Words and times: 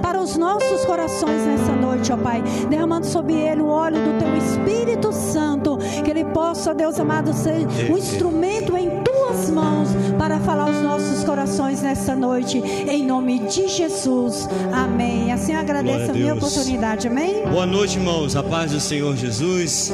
para 0.00 0.20
os 0.20 0.36
nossos 0.36 0.84
corações 0.84 1.46
nessa 1.46 1.72
noite, 1.72 2.12
ó 2.12 2.16
Pai. 2.16 2.42
Derramando 2.68 3.06
sobre 3.06 3.34
ele 3.34 3.62
o 3.62 3.68
óleo 3.68 3.98
do 3.98 4.18
teu 4.18 4.36
Espírito 4.36 5.12
Santo. 5.12 5.78
Que 6.04 6.10
ele 6.10 6.24
possa, 6.26 6.74
Deus 6.74 6.98
amado, 6.98 7.32
ser 7.32 7.66
um 7.90 7.96
instrumento 7.96 8.76
em 8.76 9.02
tuas 9.02 9.50
mãos 9.50 9.88
para 10.18 10.38
falar 10.40 10.64
aos 10.64 10.82
nossos 10.82 11.24
corações 11.24 11.82
nessa 11.82 12.14
noite. 12.14 12.58
Em 12.58 13.04
nome 13.04 13.40
de 13.40 13.68
Jesus. 13.68 14.48
Amém. 14.72 15.32
Assim 15.32 15.54
agradeço 15.54 16.10
a, 16.10 16.14
a 16.14 16.14
minha 16.14 16.34
oportunidade. 16.34 17.08
Amém. 17.08 17.46
Boa 17.48 17.66
noite, 17.66 17.98
irmãos. 17.98 18.36
A 18.36 18.42
paz 18.42 18.72
do 18.72 18.80
Senhor 18.80 19.16
Jesus. 19.16 19.92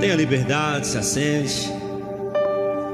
Tenha 0.00 0.14
liberdade, 0.14 0.86
se 0.86 0.98
assente. 0.98 1.72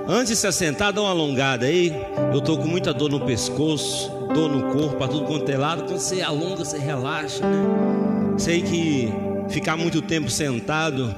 Antes 0.07 0.29
de 0.29 0.37
se 0.37 0.47
assentar, 0.47 0.93
dá 0.93 1.01
uma 1.01 1.11
alongada 1.11 1.67
aí. 1.67 1.93
Eu 2.33 2.41
tô 2.41 2.59
com 2.59 2.67
muita 2.67 2.93
dor 2.93 3.11
no 3.11 3.21
pescoço, 3.21 4.13
dor 4.35 4.51
no 4.51 4.73
corpo, 4.73 4.97
para 4.97 5.09
tudo 5.09 5.25
quanto 5.25 5.49
é 5.49 5.57
lado. 5.57 5.85
Quando 5.85 5.99
você 5.99 6.21
alonga, 6.21 6.65
você 6.65 6.79
relaxa, 6.79 7.49
né? 7.49 8.35
Sei 8.37 8.61
que 8.61 9.11
ficar 9.49 9.77
muito 9.77 10.03
tempo 10.03 10.29
sentado 10.29 11.15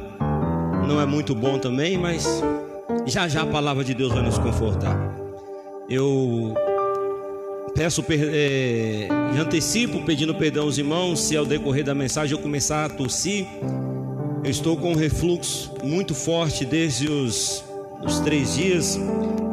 não 0.87 1.01
é 1.01 1.07
muito 1.07 1.35
bom 1.35 1.59
também, 1.59 1.99
mas 1.99 2.27
já 3.07 3.27
já 3.27 3.43
a 3.43 3.47
palavra 3.47 3.83
de 3.83 3.95
Deus 3.95 4.13
vai 4.13 4.23
nos 4.23 4.39
confortar. 4.39 4.97
Eu 5.89 6.55
peço 7.75 8.05
é, 8.11 9.09
antecipo 9.41 10.03
pedindo 10.03 10.35
perdão 10.35 10.65
aos 10.65 10.79
irmãos 10.79 11.21
se 11.21 11.37
ao 11.37 11.45
decorrer 11.45 11.85
da 11.85 11.95
mensagem 11.95 12.37
eu 12.37 12.43
começar 12.43 12.85
a 12.85 12.89
tossir. 12.89 13.47
Eu 14.45 14.51
estou 14.51 14.77
com 14.77 14.93
um 14.93 14.97
refluxo 14.97 15.73
muito 15.83 16.15
forte 16.15 16.65
desde 16.65 17.11
os 17.11 17.65
nos 18.03 18.21
três 18.21 18.55
dias, 18.55 18.99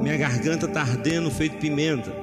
minha 0.01 0.17
garganta 0.17 0.65
está 0.65 0.81
ardendo 0.81 1.31
feito 1.31 1.57
pimenta. 1.57 2.22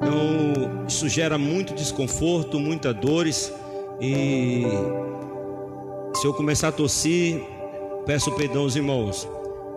Então, 0.00 0.86
isso 0.88 1.08
gera 1.08 1.36
muito 1.36 1.74
desconforto, 1.74 2.58
muitas 2.58 2.94
dores. 2.96 3.52
E 4.00 4.64
se 6.16 6.26
eu 6.26 6.32
começar 6.32 6.68
a 6.68 6.72
tossir, 6.72 7.42
peço 8.06 8.32
perdão 8.32 8.62
aos 8.62 8.76
irmãos. 8.76 9.28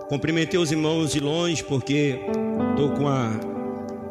Cumprimentei 0.08 0.60
os 0.60 0.72
irmãos 0.72 1.12
de 1.12 1.20
longe 1.20 1.64
porque 1.64 2.20
estou 2.72 2.92
com 2.92 3.08
a 3.08 3.32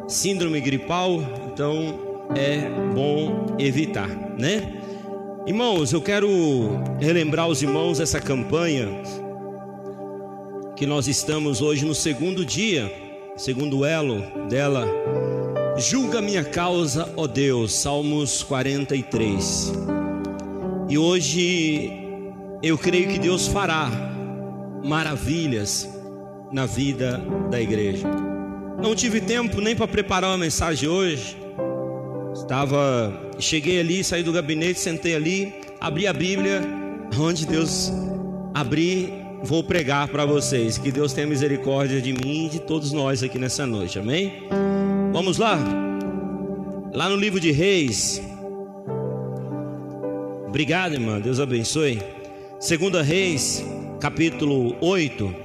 síndrome 0.07 0.59
gripal, 0.61 1.21
então 1.51 1.99
é 2.35 2.69
bom 2.93 3.55
evitar, 3.57 4.09
né? 4.37 4.81
Irmãos, 5.45 5.91
eu 5.91 6.01
quero 6.01 6.27
relembrar 6.99 7.47
os 7.47 7.61
irmãos 7.61 7.99
essa 7.99 8.19
campanha 8.19 8.87
que 10.75 10.85
nós 10.85 11.07
estamos 11.07 11.61
hoje 11.61 11.85
no 11.85 11.93
segundo 11.93 12.45
dia, 12.45 12.91
segundo 13.35 13.85
elo 13.85 14.21
dela. 14.47 14.87
Julga 15.75 16.21
minha 16.21 16.43
causa, 16.43 17.11
ó 17.17 17.25
Deus, 17.25 17.73
Salmos 17.73 18.43
43. 18.43 19.73
E 20.87 20.97
hoje 20.99 21.91
eu 22.61 22.77
creio 22.77 23.07
que 23.07 23.17
Deus 23.17 23.47
fará 23.47 23.89
maravilhas 24.83 25.89
na 26.51 26.67
vida 26.67 27.19
da 27.49 27.59
igreja. 27.59 28.07
Não 28.81 28.93
tive 28.93 29.19
tempo 29.19 29.59
nem 29.59 29.75
para 29.75 29.87
preparar 29.87 30.29
uma 30.29 30.37
mensagem 30.37 30.87
hoje. 30.87 31.35
Estava, 32.35 33.11
cheguei 33.39 33.79
ali, 33.79 34.03
saí 34.03 34.21
do 34.21 34.31
gabinete, 34.31 34.79
sentei 34.79 35.15
ali, 35.15 35.53
abri 35.81 36.05
a 36.05 36.13
Bíblia, 36.13 36.61
onde 37.19 37.47
Deus 37.47 37.91
abri 38.53 39.11
vou 39.43 39.63
pregar 39.63 40.07
para 40.07 40.23
vocês. 40.23 40.77
Que 40.77 40.91
Deus 40.91 41.13
tenha 41.13 41.25
misericórdia 41.25 41.99
de 41.99 42.13
mim 42.13 42.45
e 42.45 42.49
de 42.49 42.59
todos 42.59 42.91
nós 42.91 43.23
aqui 43.23 43.39
nessa 43.39 43.65
noite, 43.65 43.97
amém? 43.97 44.43
Vamos 45.13 45.37
lá? 45.37 45.59
Lá 46.91 47.07
no 47.07 47.15
livro 47.15 47.39
de 47.39 47.51
Reis. 47.51 48.19
Obrigado, 50.47 50.95
irmã. 50.95 51.21
Deus 51.21 51.39
abençoe. 51.39 52.01
Segunda 52.59 53.03
Reis, 53.03 53.63
capítulo 53.99 54.75
8. 54.81 55.35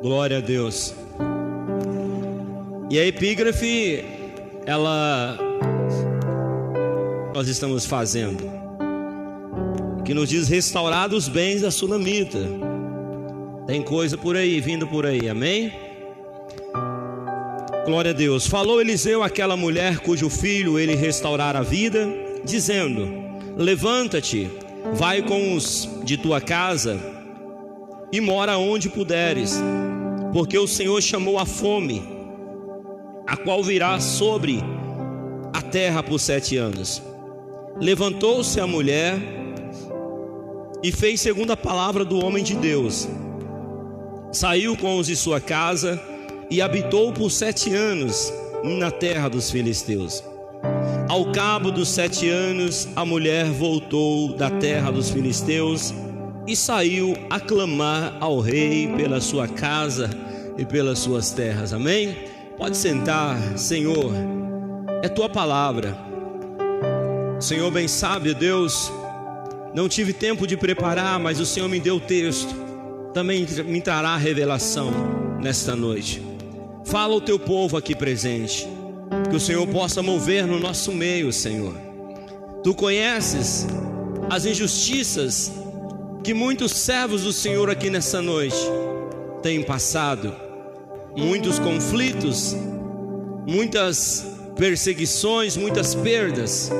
Glória 0.00 0.38
a 0.38 0.40
Deus. 0.40 0.94
E 2.88 2.96
a 2.96 3.04
epígrafe, 3.04 4.04
ela 4.64 5.36
nós 7.34 7.48
estamos 7.48 7.84
fazendo, 7.84 8.44
que 10.04 10.14
nos 10.14 10.28
diz 10.28 10.48
restaurar 10.48 11.12
os 11.12 11.26
bens 11.26 11.62
da 11.62 11.72
sunamita. 11.72 12.38
Tem 13.66 13.82
coisa 13.82 14.16
por 14.16 14.36
aí, 14.36 14.60
vindo 14.60 14.86
por 14.86 15.04
aí, 15.06 15.28
amém? 15.28 15.89
Glória 17.84 18.10
a 18.10 18.14
Deus. 18.14 18.46
Falou 18.46 18.80
Eliseu 18.80 19.22
àquela 19.22 19.56
mulher 19.56 20.00
cujo 20.00 20.28
filho 20.28 20.78
ele 20.78 20.94
restaurara 20.94 21.60
a 21.60 21.62
vida, 21.62 22.08
dizendo: 22.44 23.08
Levanta-te, 23.56 24.50
vai 24.94 25.22
com 25.22 25.54
os 25.54 25.88
de 26.04 26.16
tua 26.16 26.40
casa 26.40 26.98
e 28.12 28.20
mora 28.20 28.58
onde 28.58 28.88
puderes, 28.88 29.60
porque 30.32 30.58
o 30.58 30.66
Senhor 30.66 31.00
chamou 31.00 31.38
a 31.38 31.46
fome, 31.46 32.02
a 33.26 33.36
qual 33.36 33.62
virá 33.62 33.98
sobre 34.00 34.62
a 35.52 35.62
terra 35.62 36.02
por 36.02 36.18
sete 36.18 36.56
anos. 36.56 37.02
Levantou-se 37.80 38.60
a 38.60 38.66
mulher 38.66 39.16
e 40.82 40.92
fez 40.92 41.20
segundo 41.20 41.52
a 41.52 41.56
palavra 41.56 42.04
do 42.04 42.24
homem 42.24 42.42
de 42.42 42.54
Deus 42.54 43.08
saiu 44.32 44.76
com 44.76 44.96
os 44.96 45.06
de 45.06 45.16
sua 45.16 45.40
casa 45.40 46.00
e 46.50 46.60
habitou 46.60 47.12
por 47.12 47.30
sete 47.30 47.74
anos 47.74 48.32
na 48.64 48.90
terra 48.90 49.28
dos 49.28 49.50
filisteus. 49.50 50.22
Ao 51.08 51.32
cabo 51.32 51.70
dos 51.70 51.88
sete 51.88 52.28
anos, 52.28 52.88
a 52.94 53.04
mulher 53.04 53.46
voltou 53.46 54.34
da 54.34 54.50
terra 54.50 54.90
dos 54.90 55.10
filisteus 55.10 55.94
e 56.46 56.54
saiu 56.54 57.14
a 57.28 57.38
clamar 57.40 58.16
ao 58.20 58.40
rei 58.40 58.88
pela 58.96 59.20
sua 59.20 59.48
casa 59.48 60.10
e 60.58 60.64
pelas 60.64 60.98
suas 60.98 61.30
terras. 61.30 61.72
Amém? 61.72 62.16
Pode 62.58 62.76
sentar, 62.76 63.36
Senhor. 63.56 64.12
É 65.02 65.08
tua 65.08 65.28
palavra. 65.28 65.96
Senhor, 67.40 67.70
bem 67.70 67.88
sabe, 67.88 68.34
Deus, 68.34 68.92
não 69.74 69.88
tive 69.88 70.12
tempo 70.12 70.46
de 70.46 70.56
preparar, 70.56 71.18
mas 71.18 71.40
o 71.40 71.46
Senhor 71.46 71.68
me 71.68 71.80
deu 71.80 71.96
o 71.96 72.00
texto 72.00 72.70
também 73.12 73.44
me 73.66 73.80
trará 73.80 74.16
revelação 74.16 74.92
nesta 75.40 75.74
noite. 75.74 76.29
Fala 76.90 77.14
o 77.14 77.20
teu 77.20 77.38
povo 77.38 77.76
aqui 77.76 77.94
presente, 77.94 78.66
que 79.30 79.36
o 79.36 79.38
Senhor 79.38 79.64
possa 79.68 80.02
mover 80.02 80.44
no 80.44 80.58
nosso 80.58 80.90
meio, 80.90 81.32
Senhor. 81.32 81.72
Tu 82.64 82.74
conheces 82.74 83.64
as 84.28 84.44
injustiças 84.44 85.52
que 86.24 86.34
muitos 86.34 86.72
servos 86.72 87.22
do 87.22 87.32
Senhor 87.32 87.70
aqui 87.70 87.90
nessa 87.90 88.20
noite 88.20 88.56
têm 89.40 89.62
passado, 89.62 90.34
muitos 91.16 91.60
conflitos, 91.60 92.56
muitas 93.46 94.26
perseguições, 94.56 95.56
muitas 95.56 95.94
perdas, 95.94 96.72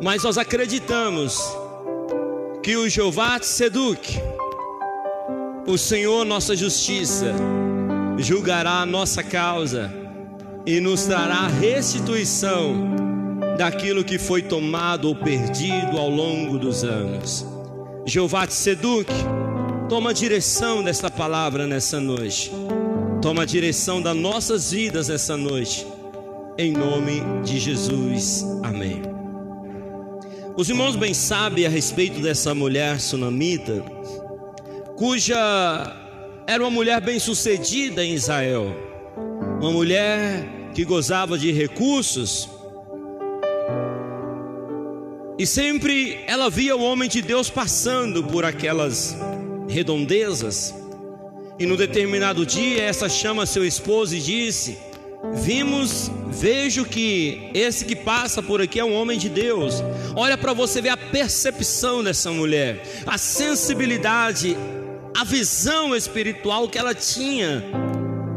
mas 0.00 0.22
nós 0.22 0.38
acreditamos 0.38 1.42
que 2.62 2.76
o 2.76 2.88
Jeová 2.88 3.40
te 3.40 3.46
seduque 3.46 4.20
o 5.66 5.76
Senhor, 5.76 6.24
nossa 6.24 6.54
justiça, 6.54 7.34
julgará 8.22 8.80
a 8.80 8.86
nossa 8.86 9.22
causa 9.22 9.92
e 10.64 10.80
nos 10.80 11.04
trará 11.04 11.48
restituição 11.48 12.92
daquilo 13.58 14.04
que 14.04 14.18
foi 14.18 14.42
tomado 14.42 15.08
ou 15.08 15.16
perdido 15.16 15.98
ao 15.98 16.08
longo 16.08 16.58
dos 16.58 16.84
anos. 16.84 17.44
Jeová 18.06 18.46
te 18.46 18.54
seduque, 18.54 19.12
toma 19.88 20.10
a 20.10 20.12
direção 20.12 20.82
desta 20.82 21.10
palavra 21.10 21.66
nessa 21.66 22.00
noite, 22.00 22.52
toma 23.20 23.42
a 23.42 23.46
direção 23.46 24.00
das 24.00 24.16
nossas 24.16 24.70
vidas 24.70 25.08
nessa 25.08 25.36
noite, 25.36 25.86
em 26.58 26.72
nome 26.72 27.22
de 27.44 27.58
Jesus, 27.58 28.44
amém. 28.62 29.02
Os 30.56 30.68
irmãos 30.68 30.96
bem 30.96 31.14
sabem 31.14 31.66
a 31.66 31.68
respeito 31.68 32.20
dessa 32.20 32.54
mulher 32.54 33.00
sunamita 33.00 33.82
cuja 34.96 36.01
era 36.46 36.62
uma 36.62 36.70
mulher 36.70 37.00
bem-sucedida 37.00 38.04
em 38.04 38.14
Israel, 38.14 38.74
uma 39.60 39.70
mulher 39.70 40.44
que 40.74 40.84
gozava 40.84 41.38
de 41.38 41.52
recursos, 41.52 42.48
e 45.38 45.46
sempre 45.46 46.20
ela 46.26 46.50
via 46.50 46.76
o 46.76 46.82
homem 46.82 47.08
de 47.08 47.22
Deus 47.22 47.48
passando 47.48 48.22
por 48.22 48.44
aquelas 48.44 49.16
redondezas. 49.68 50.74
E 51.58 51.66
no 51.66 51.76
determinado 51.76 52.44
dia, 52.44 52.82
essa 52.82 53.08
chama 53.08 53.46
seu 53.46 53.64
esposo 53.64 54.14
e 54.14 54.20
disse: 54.20 54.78
Vimos, 55.34 56.10
vejo 56.28 56.84
que 56.84 57.50
esse 57.54 57.84
que 57.84 57.96
passa 57.96 58.42
por 58.42 58.60
aqui 58.60 58.78
é 58.78 58.84
um 58.84 58.94
homem 58.94 59.18
de 59.18 59.28
Deus. 59.28 59.82
Olha 60.14 60.36
para 60.36 60.52
você 60.52 60.80
ver 60.80 60.90
a 60.90 60.96
percepção 60.96 62.02
dessa 62.04 62.30
mulher, 62.30 62.82
a 63.06 63.16
sensibilidade, 63.16 64.56
a 65.16 65.24
visão 65.24 65.94
espiritual 65.94 66.68
que 66.68 66.78
ela 66.78 66.94
tinha 66.94 67.62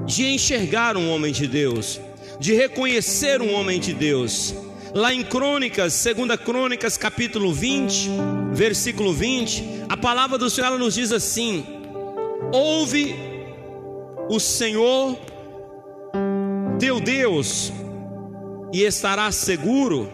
de 0.05 0.27
enxergar 0.27 0.97
um 0.97 1.09
homem 1.09 1.31
de 1.31 1.47
Deus, 1.47 1.99
de 2.39 2.53
reconhecer 2.53 3.41
um 3.41 3.53
homem 3.53 3.79
de 3.79 3.93
Deus. 3.93 4.53
Lá 4.93 5.13
em 5.13 5.23
Crônicas, 5.23 6.03
2 6.03 6.39
Crônicas, 6.39 6.95
capítulo 6.97 7.53
20, 7.53 8.09
versículo 8.53 9.13
20, 9.13 9.85
a 9.89 9.97
palavra 9.97 10.37
do 10.37 10.49
Senhor 10.49 10.77
nos 10.77 10.93
diz 10.93 11.11
assim: 11.11 11.65
Ouve 12.53 13.15
o 14.29 14.39
Senhor 14.39 15.17
teu 16.79 16.99
Deus 16.99 17.71
e 18.71 18.83
estarás 18.83 19.35
seguro. 19.35 20.09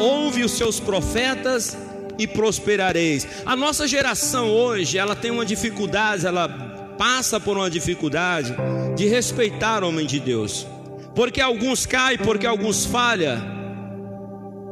Ouve 0.00 0.42
os 0.42 0.52
seus 0.52 0.80
profetas 0.80 1.76
e 2.22 2.26
prosperareis. 2.26 3.26
A 3.44 3.56
nossa 3.56 3.86
geração 3.86 4.48
hoje, 4.48 4.98
ela 4.98 5.16
tem 5.16 5.30
uma 5.30 5.44
dificuldade, 5.44 6.26
ela 6.26 6.48
passa 6.96 7.40
por 7.40 7.56
uma 7.56 7.68
dificuldade 7.68 8.54
de 8.96 9.08
respeitar 9.08 9.82
o 9.82 9.88
homem 9.88 10.06
de 10.06 10.20
Deus. 10.20 10.66
Porque 11.14 11.40
alguns 11.40 11.84
caem, 11.84 12.18
porque 12.18 12.46
alguns 12.46 12.86
falham 12.86 13.42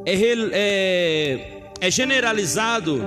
é, 0.06 0.14
é, 0.52 1.62
é 1.80 1.90
generalizado, 1.90 3.02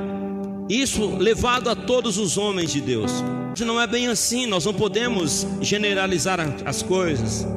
isso 0.69 1.16
levado 1.18 1.69
a 1.69 1.75
todos 1.75 2.18
os 2.18 2.38
homens 2.38 2.72
de 2.72 2.81
Deus. 2.81 3.12
Não 3.60 3.80
é 3.80 3.88
bem 3.88 4.07
assim, 4.07 4.46
nós 4.46 4.66
não 4.66 4.74
podemos 4.74 5.48
generalizar 5.62 6.39
as 6.66 6.81
coisas. 6.81 7.48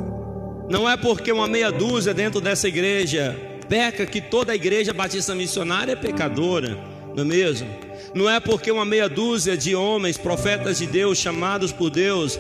Não 0.69 0.89
é 0.89 0.97
porque 0.97 1.33
uma 1.33 1.47
meia 1.47 1.71
dúzia 1.71 2.13
dentro 2.13 2.41
dessa 2.41 2.69
igreja 2.69 3.37
peca 3.69 4.07
que 4.07 4.21
toda 4.21 4.53
a 4.53 4.57
igreja 4.57 4.93
batista 4.93 5.35
missionária 5.35 5.93
é 5.93 5.97
pecadora, 5.97 6.79
não 7.15 7.23
é 7.23 7.27
mesmo? 7.27 7.69
Não 8.15 8.31
é 8.31 8.41
porque 8.41 8.71
uma 8.71 8.85
meia 8.85 9.09
dúzia 9.09 9.57
de 9.57 9.75
homens, 9.75 10.17
profetas 10.17 10.79
de 10.79 10.87
Deus, 10.87 11.19
chamados 11.19 11.73
por 11.73 11.91
Deus, 11.91 12.39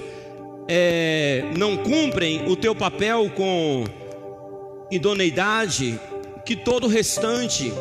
é, 0.68 1.44
não 1.56 1.76
cumprem 1.76 2.48
o 2.48 2.56
teu 2.56 2.74
papel 2.74 3.30
com 3.34 3.84
idoneidade, 4.90 5.98
que 6.44 6.56
todo 6.56 6.84
o 6.84 6.88
restante 6.88 7.72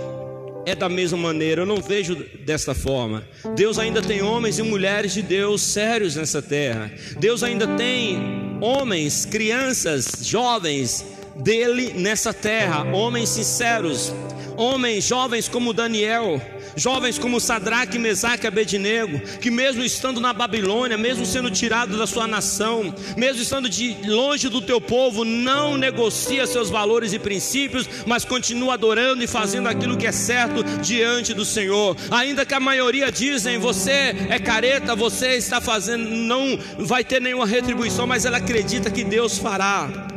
é 0.66 0.76
da 0.76 0.90
mesma 0.90 1.18
maneira. 1.18 1.62
Eu 1.62 1.66
não 1.66 1.78
vejo 1.78 2.16
desta 2.44 2.74
forma. 2.74 3.24
Deus 3.56 3.78
ainda 3.78 4.02
tem 4.02 4.22
homens 4.22 4.58
e 4.58 4.64
mulheres 4.64 5.14
de 5.14 5.22
Deus 5.22 5.62
sérios 5.62 6.16
nessa 6.16 6.42
terra. 6.42 6.92
Deus 7.20 7.44
ainda 7.44 7.68
tem 7.76 8.18
homens, 8.62 9.26
crianças, 9.26 10.20
jovens 10.24 11.06
dele 11.36 11.94
nessa 11.94 12.34
terra, 12.34 12.84
homens 12.94 13.30
sinceros, 13.30 14.14
homens 14.58 15.04
jovens 15.04 15.48
como 15.48 15.74
Daniel 15.74 16.42
jovens 16.76 17.18
como 17.18 17.40
Sadraque, 17.40 17.98
Mesaque 17.98 18.46
e 18.46 18.48
Abednego, 18.48 19.20
que 19.40 19.50
mesmo 19.50 19.84
estando 19.84 20.20
na 20.20 20.34
Babilônia, 20.34 20.98
mesmo 20.98 21.26
sendo 21.26 21.50
tirado 21.50 21.98
da 21.98 22.06
sua 22.06 22.28
nação, 22.28 22.94
mesmo 23.16 23.42
estando 23.42 23.70
de 23.70 23.96
longe 24.06 24.50
do 24.50 24.62
teu 24.62 24.82
povo, 24.82 25.24
não 25.24 25.78
negocia 25.78 26.46
seus 26.46 26.70
valores 26.70 27.14
e 27.14 27.20
princípios, 27.20 27.88
mas 28.06 28.26
continua 28.26 28.74
adorando 28.74 29.24
e 29.24 29.28
fazendo 29.28 29.68
aquilo 29.68 29.98
que 29.98 30.08
é 30.08 30.12
certo 30.12 30.64
diante 30.82 31.34
do 31.34 31.46
Senhor. 31.46 31.96
Ainda 32.12 32.46
que 32.46 32.54
a 32.54 32.60
maioria 32.60 33.12
dizem, 33.12 33.58
você 33.58 34.16
é 34.30 34.40
careta, 34.40 34.96
você 34.96 35.36
está 35.36 35.62
fazendo, 35.62 36.10
não 36.10 36.58
vai 36.80 37.04
ter 37.04 37.22
nenhuma 37.22 37.46
retribuição, 37.46 38.06
mas 38.06 38.26
ela 38.26 38.38
acredita 38.38 38.92
que 38.92 39.04
Deus 39.04 39.38
fará 39.38 40.15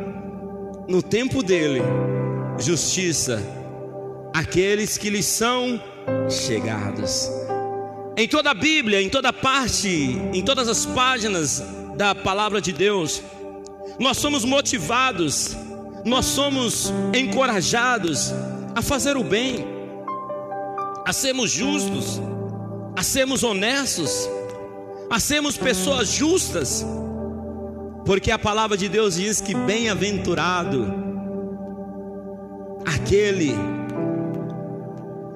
no 0.88 1.02
tempo 1.02 1.42
dele 1.42 1.82
justiça 2.58 3.42
aqueles 4.34 4.96
que 4.96 5.10
lhe 5.10 5.22
são 5.22 5.80
chegados. 6.30 7.30
Em 8.16 8.26
toda 8.26 8.50
a 8.50 8.54
Bíblia, 8.54 9.02
em 9.02 9.10
toda 9.10 9.32
parte, 9.32 9.88
em 10.32 10.42
todas 10.42 10.66
as 10.66 10.86
páginas 10.86 11.62
da 11.94 12.14
palavra 12.14 12.60
de 12.60 12.72
Deus, 12.72 13.22
nós 13.98 14.16
somos 14.16 14.44
motivados, 14.44 15.54
nós 16.04 16.24
somos 16.24 16.90
encorajados 17.14 18.32
a 18.74 18.80
fazer 18.80 19.16
o 19.16 19.22
bem, 19.22 19.64
a 21.04 21.12
sermos 21.12 21.50
justos, 21.50 22.20
a 22.96 23.02
sermos 23.02 23.42
honestos, 23.42 24.28
a 25.10 25.20
sermos 25.20 25.56
pessoas 25.56 26.08
justas, 26.08 26.84
porque 28.08 28.30
a 28.30 28.38
palavra 28.38 28.74
de 28.74 28.88
Deus 28.88 29.16
diz 29.16 29.38
que 29.38 29.54
bem-aventurado 29.54 30.90
aquele 32.86 33.52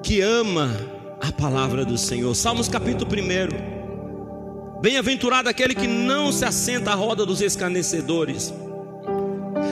que 0.01 0.21
ama 0.21 0.75
a 1.21 1.31
palavra 1.31 1.85
do 1.85 1.99
Senhor. 1.99 2.33
Salmos 2.33 2.67
capítulo 2.67 3.11
1. 3.11 4.81
Bem-aventurado 4.81 5.47
aquele 5.49 5.75
que 5.75 5.85
não 5.85 6.31
se 6.31 6.45
assenta 6.45 6.89
à 6.89 6.95
roda 6.95 7.27
dos 7.27 7.41
escarnecedores. 7.41 8.51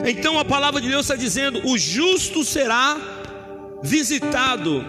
Então 0.05 0.37
a 0.37 0.45
palavra 0.45 0.79
de 0.79 0.87
Deus 0.87 1.01
está 1.01 1.15
dizendo: 1.15 1.59
o 1.67 1.79
justo 1.79 2.45
será 2.45 2.95
visitado 3.81 4.85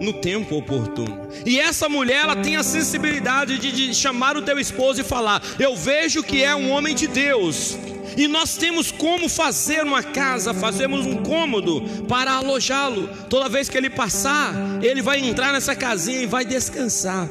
no 0.00 0.12
tempo 0.12 0.56
oportuno. 0.56 1.28
E 1.44 1.58
essa 1.58 1.88
mulher, 1.88 2.22
ela 2.22 2.36
tem 2.36 2.56
a 2.56 2.62
sensibilidade 2.62 3.58
de, 3.58 3.72
de 3.72 3.94
chamar 3.94 4.36
o 4.36 4.42
teu 4.42 4.58
esposo 4.58 5.00
e 5.00 5.04
falar: 5.04 5.42
Eu 5.58 5.76
vejo 5.76 6.22
que 6.22 6.42
é 6.42 6.54
um 6.54 6.70
homem 6.70 6.94
de 6.94 7.06
Deus 7.06 7.76
e 8.16 8.26
nós 8.26 8.56
temos 8.56 8.90
como 8.90 9.28
fazer 9.28 9.82
uma 9.82 10.02
casa, 10.02 10.54
fazemos 10.54 11.04
um 11.04 11.22
cômodo 11.22 11.82
para 12.08 12.32
alojá-lo. 12.32 13.08
Toda 13.28 13.48
vez 13.48 13.68
que 13.68 13.76
ele 13.76 13.90
passar, 13.90 14.54
ele 14.82 15.02
vai 15.02 15.20
entrar 15.20 15.52
nessa 15.52 15.76
casinha 15.76 16.22
e 16.22 16.26
vai 16.26 16.44
descansar. 16.44 17.28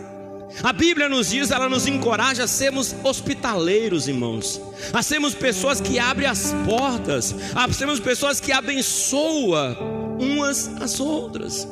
A 0.64 0.72
Bíblia 0.72 1.10
nos 1.10 1.32
diz, 1.32 1.50
ela 1.50 1.68
nos 1.68 1.88
encoraja 1.88 2.44
a 2.44 2.48
sermos 2.48 2.96
hospitaleiros, 3.04 4.08
irmãos, 4.08 4.62
a 4.94 5.02
sermos 5.02 5.34
pessoas 5.34 5.82
que 5.82 5.98
abrem 5.98 6.30
as 6.30 6.54
portas, 6.66 7.36
a 7.54 7.72
sermos 7.74 8.00
pessoas 8.00 8.40
que 8.40 8.52
abençoam 8.52 9.76
umas 10.20 10.70
às 10.80 11.00
outras. 11.00 11.68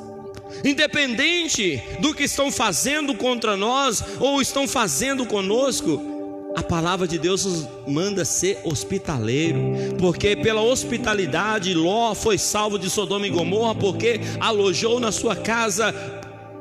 Independente 0.64 1.82
do 2.00 2.14
que 2.14 2.24
estão 2.24 2.52
fazendo 2.52 3.14
contra 3.16 3.58
nós 3.58 4.04
ou 4.20 4.42
estão 4.42 4.68
fazendo 4.68 5.26
conosco, 5.26 6.14
a 6.56 6.62
palavra 6.62 7.08
de 7.08 7.18
Deus 7.18 7.46
nos 7.46 7.68
manda 7.88 8.24
ser 8.24 8.60
hospitaleiro, 8.64 9.60
porque 10.00 10.36
pela 10.36 10.62
hospitalidade 10.62 11.74
Ló 11.74 12.14
foi 12.14 12.38
salvo 12.38 12.78
de 12.78 12.90
Sodoma 12.90 13.26
e 13.26 13.32
Gomorra, 13.32 13.74
porque 13.74 14.20
alojou 14.40 15.00
na 15.00 15.12
sua 15.12 15.36
casa 15.36 15.94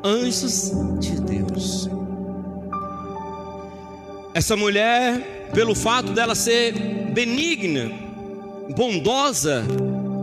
anjos 0.03 0.73
de 0.99 1.21
Deus. 1.21 1.89
Essa 4.35 4.57
mulher, 4.57 5.51
pelo 5.53 5.75
fato 5.75 6.13
dela 6.13 6.35
ser 6.35 6.73
benigna, 7.13 7.93
bondosa 8.75 9.63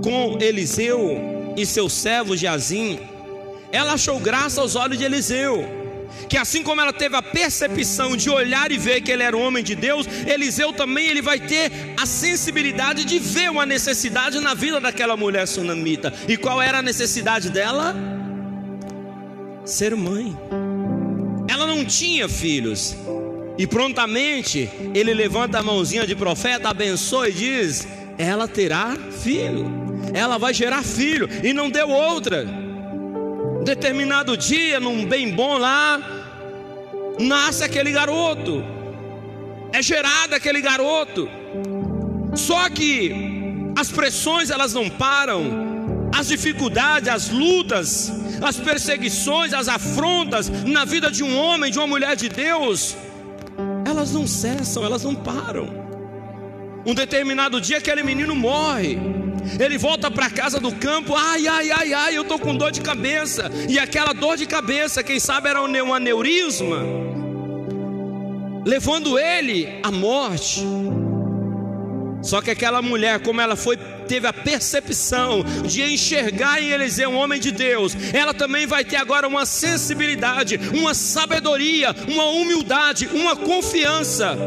com 0.03 0.37
Eliseu 0.41 1.53
e 1.55 1.63
seu 1.63 1.87
servo 1.87 2.35
Jazim, 2.35 2.97
ela 3.71 3.93
achou 3.93 4.19
graça 4.19 4.61
aos 4.61 4.75
olhos 4.75 4.97
de 4.97 5.03
Eliseu 5.03 5.79
que 6.27 6.37
assim 6.37 6.63
como 6.63 6.81
ela 6.81 6.93
teve 6.93 7.15
a 7.15 7.21
percepção 7.21 8.15
de 8.15 8.29
olhar 8.29 8.71
e 8.71 8.77
ver 8.77 9.01
que 9.01 9.11
ele 9.11 9.23
era 9.23 9.35
um 9.35 9.41
homem 9.41 9.63
de 9.63 9.75
Deus, 9.75 10.05
Eliseu 10.27 10.73
também 10.73 11.07
ele 11.07 11.21
vai 11.21 11.39
ter 11.39 11.71
a 11.97 12.05
sensibilidade 12.05 13.05
de 13.05 13.19
ver 13.19 13.49
uma 13.49 13.65
necessidade 13.65 14.39
na 14.39 14.53
vida 14.53 14.79
daquela 14.79 15.15
mulher 15.15 15.47
sunamita. 15.47 16.13
E 16.27 16.37
qual 16.37 16.61
era 16.61 16.79
a 16.79 16.81
necessidade 16.81 17.49
dela? 17.49 17.95
Ser 19.65 19.95
mãe. 19.95 20.37
Ela 21.47 21.65
não 21.65 21.83
tinha 21.83 22.29
filhos. 22.29 22.95
E 23.57 23.67
prontamente 23.67 24.69
ele 24.93 25.13
levanta 25.13 25.59
a 25.59 25.63
mãozinha 25.63 26.07
de 26.07 26.15
profeta, 26.15 26.69
abençoa 26.69 27.27
e 27.27 27.33
diz: 27.33 27.87
Ela 28.17 28.47
terá 28.47 28.95
filho, 29.21 29.65
ela 30.13 30.37
vai 30.37 30.53
gerar 30.53 30.81
filho, 30.81 31.27
e 31.43 31.51
não 31.51 31.69
deu 31.69 31.89
outra 31.89 32.68
determinado 33.63 34.35
dia, 34.37 34.79
num 34.79 35.05
bem 35.05 35.33
bom 35.33 35.57
lá, 35.57 35.99
nasce 37.19 37.63
aquele 37.63 37.91
garoto, 37.91 38.63
é 39.71 39.81
gerado 39.81 40.35
aquele 40.35 40.61
garoto. 40.61 41.29
Só 42.35 42.69
que 42.69 43.71
as 43.77 43.91
pressões 43.91 44.49
elas 44.49 44.73
não 44.73 44.89
param, 44.89 46.09
as 46.17 46.27
dificuldades, 46.27 47.09
as 47.09 47.29
lutas, 47.29 48.11
as 48.41 48.57
perseguições, 48.57 49.53
as 49.53 49.67
afrontas 49.67 50.49
na 50.65 50.85
vida 50.85 51.11
de 51.11 51.23
um 51.23 51.37
homem, 51.37 51.71
de 51.71 51.77
uma 51.77 51.87
mulher 51.87 52.15
de 52.15 52.29
Deus, 52.29 52.95
elas 53.85 54.13
não 54.13 54.25
cessam, 54.25 54.83
elas 54.83 55.03
não 55.03 55.15
param. 55.15 55.67
Um 56.85 56.93
determinado 56.93 57.59
dia 57.59 57.77
aquele 57.77 58.03
menino 58.03 58.35
morre. 58.35 58.97
Ele 59.59 59.77
volta 59.77 60.09
para 60.09 60.29
casa 60.29 60.59
do 60.59 60.71
campo, 60.71 61.15
ai, 61.15 61.47
ai, 61.47 61.71
ai, 61.71 61.93
ai, 61.93 62.17
eu 62.17 62.23
estou 62.23 62.39
com 62.39 62.55
dor 62.55 62.71
de 62.71 62.81
cabeça. 62.81 63.51
E 63.67 63.77
aquela 63.79 64.13
dor 64.13 64.37
de 64.37 64.45
cabeça, 64.45 65.03
quem 65.03 65.19
sabe 65.19 65.49
era 65.49 65.61
um 65.61 65.93
aneurisma, 65.93 66.83
levando 68.65 69.17
ele 69.17 69.79
à 69.83 69.91
morte. 69.91 70.63
Só 72.21 72.41
que 72.41 72.51
aquela 72.51 72.81
mulher, 72.81 73.19
como 73.21 73.39
ela 73.39 73.55
foi, 73.55 73.77
teve 73.77 74.27
a 74.27 74.33
percepção 74.33 75.43
de 75.65 75.83
enxergar 75.83 76.61
em 76.61 76.69
Eliseu 76.69 77.09
um 77.09 77.15
homem 77.15 77.39
de 77.39 77.51
Deus, 77.51 77.95
ela 78.13 78.33
também 78.33 78.67
vai 78.67 78.83
ter 78.83 78.97
agora 78.97 79.27
uma 79.27 79.45
sensibilidade, 79.45 80.59
uma 80.73 80.93
sabedoria, 80.93 81.95
uma 82.07 82.25
humildade, 82.25 83.07
uma 83.13 83.35
confiança 83.35 84.37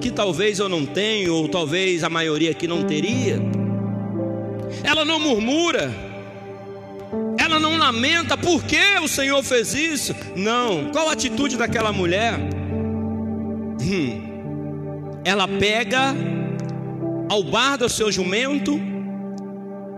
que 0.00 0.10
talvez 0.10 0.58
eu 0.58 0.68
não 0.68 0.84
tenho, 0.84 1.34
ou 1.34 1.48
talvez 1.48 2.02
a 2.02 2.08
maioria 2.08 2.50
aqui 2.50 2.66
não 2.66 2.84
teria. 2.84 3.40
Ela 4.86 5.04
não 5.04 5.18
murmura, 5.18 5.92
ela 7.36 7.58
não 7.58 7.76
lamenta 7.76 8.38
por 8.38 8.62
que 8.62 8.98
o 9.02 9.08
Senhor 9.08 9.42
fez 9.42 9.74
isso. 9.74 10.14
Não, 10.36 10.90
qual 10.92 11.08
a 11.08 11.12
atitude 11.12 11.56
daquela 11.56 11.92
mulher? 11.92 12.38
Hum. 13.82 15.20
Ela 15.24 15.48
pega 15.48 16.14
ao 17.28 17.42
bar 17.42 17.76
do 17.76 17.88
seu 17.88 18.12
jumento 18.12 18.80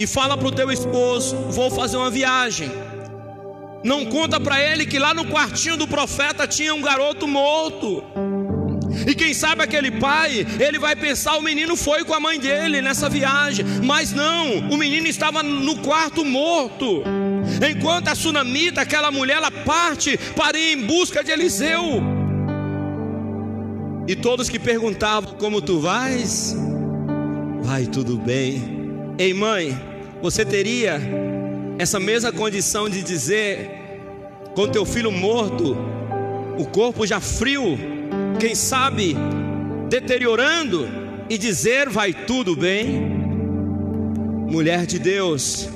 e 0.00 0.06
fala 0.06 0.38
para 0.38 0.48
o 0.48 0.52
teu 0.52 0.70
esposo: 0.70 1.36
Vou 1.50 1.70
fazer 1.70 1.98
uma 1.98 2.10
viagem. 2.10 2.70
Não 3.84 4.06
conta 4.06 4.40
para 4.40 4.60
ele 4.60 4.86
que 4.86 4.98
lá 4.98 5.12
no 5.12 5.26
quartinho 5.26 5.76
do 5.76 5.86
profeta 5.86 6.46
tinha 6.46 6.74
um 6.74 6.80
garoto 6.80 7.28
morto. 7.28 8.02
E 9.06 9.14
quem 9.14 9.34
sabe 9.34 9.62
aquele 9.62 9.90
pai, 9.90 10.46
ele 10.58 10.78
vai 10.78 10.96
pensar: 10.96 11.36
o 11.36 11.42
menino 11.42 11.76
foi 11.76 12.04
com 12.04 12.14
a 12.14 12.20
mãe 12.20 12.38
dele 12.38 12.80
nessa 12.80 13.08
viagem, 13.08 13.64
mas 13.84 14.12
não, 14.12 14.68
o 14.70 14.76
menino 14.76 15.06
estava 15.06 15.42
no 15.42 15.76
quarto 15.78 16.24
morto. 16.24 17.02
Enquanto 17.70 18.08
a 18.08 18.14
sunamita, 18.14 18.82
aquela 18.82 19.10
mulher, 19.10 19.36
ela 19.36 19.50
parte 19.50 20.18
para 20.36 20.58
ir 20.58 20.76
em 20.76 20.86
busca 20.86 21.22
de 21.22 21.30
Eliseu. 21.30 22.02
E 24.06 24.16
todos 24.16 24.48
que 24.48 24.58
perguntavam: 24.58 25.34
Como 25.34 25.60
tu 25.60 25.80
vais? 25.80 26.56
Vai 27.62 27.86
tudo 27.86 28.16
bem. 28.16 28.78
Ei, 29.18 29.34
mãe, 29.34 29.78
você 30.22 30.44
teria 30.44 31.00
essa 31.78 32.00
mesma 32.00 32.32
condição 32.32 32.88
de 32.88 33.02
dizer, 33.02 33.70
com 34.54 34.66
teu 34.66 34.84
filho 34.84 35.12
morto, 35.12 35.76
o 36.58 36.66
corpo 36.66 37.06
já 37.06 37.20
frio, 37.20 37.78
quem 38.38 38.54
sabe 38.54 39.16
deteriorando, 39.88 40.88
e 41.28 41.36
dizer: 41.36 41.88
Vai 41.88 42.12
tudo 42.12 42.56
bem? 42.56 43.00
Mulher 44.50 44.86
de 44.86 44.98
Deus, 44.98 45.68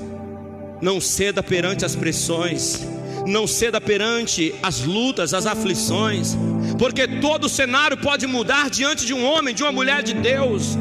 não 0.81 1.00
ceda 1.00 1.42
perante 1.42 1.85
as 1.85 1.95
pressões, 1.95 2.87
não 3.26 3.47
ceda 3.47 3.81
perante 3.81 4.54
as 4.62 4.81
lutas, 4.81 5.35
as 5.35 5.47
aflições, 5.47 6.37
porque 6.78 7.07
todo 7.07 7.49
cenário 7.49 7.97
pode 7.99 8.26
mudar 8.26 8.71
diante 8.71 9.04
de 9.04 9.12
um 9.12 9.25
homem, 9.25 9.54
de 9.54 9.62
uma 9.62 9.73
mulher 9.73 10.02
de 10.02 10.14
Deus 10.14 10.76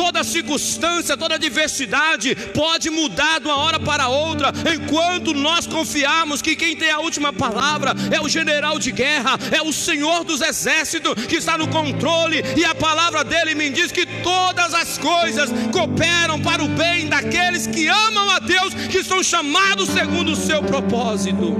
toda 0.00 0.24
circunstância, 0.24 1.14
toda 1.14 1.38
diversidade 1.38 2.34
pode 2.54 2.88
mudar 2.88 3.38
de 3.38 3.46
uma 3.46 3.58
hora 3.58 3.78
para 3.78 4.08
outra, 4.08 4.50
enquanto 4.74 5.34
nós 5.34 5.66
confiarmos 5.66 6.40
que 6.40 6.56
quem 6.56 6.74
tem 6.74 6.90
a 6.90 7.00
última 7.00 7.34
palavra 7.34 7.94
é 8.10 8.18
o 8.18 8.26
general 8.26 8.78
de 8.78 8.92
guerra, 8.92 9.38
é 9.54 9.60
o 9.60 9.70
Senhor 9.74 10.24
dos 10.24 10.40
exércitos 10.40 11.26
que 11.26 11.36
está 11.36 11.58
no 11.58 11.68
controle, 11.68 12.42
e 12.56 12.64
a 12.64 12.74
palavra 12.74 13.22
dele 13.22 13.54
me 13.54 13.68
diz 13.68 13.92
que 13.92 14.06
todas 14.22 14.72
as 14.72 14.96
coisas 14.96 15.50
cooperam 15.70 16.40
para 16.40 16.64
o 16.64 16.68
bem 16.68 17.06
daqueles 17.06 17.66
que 17.66 17.86
amam 17.86 18.30
a 18.30 18.38
Deus, 18.38 18.72
que 18.90 19.04
são 19.04 19.22
chamados 19.22 19.90
segundo 19.90 20.32
o 20.32 20.36
seu 20.36 20.62
propósito. 20.62 21.54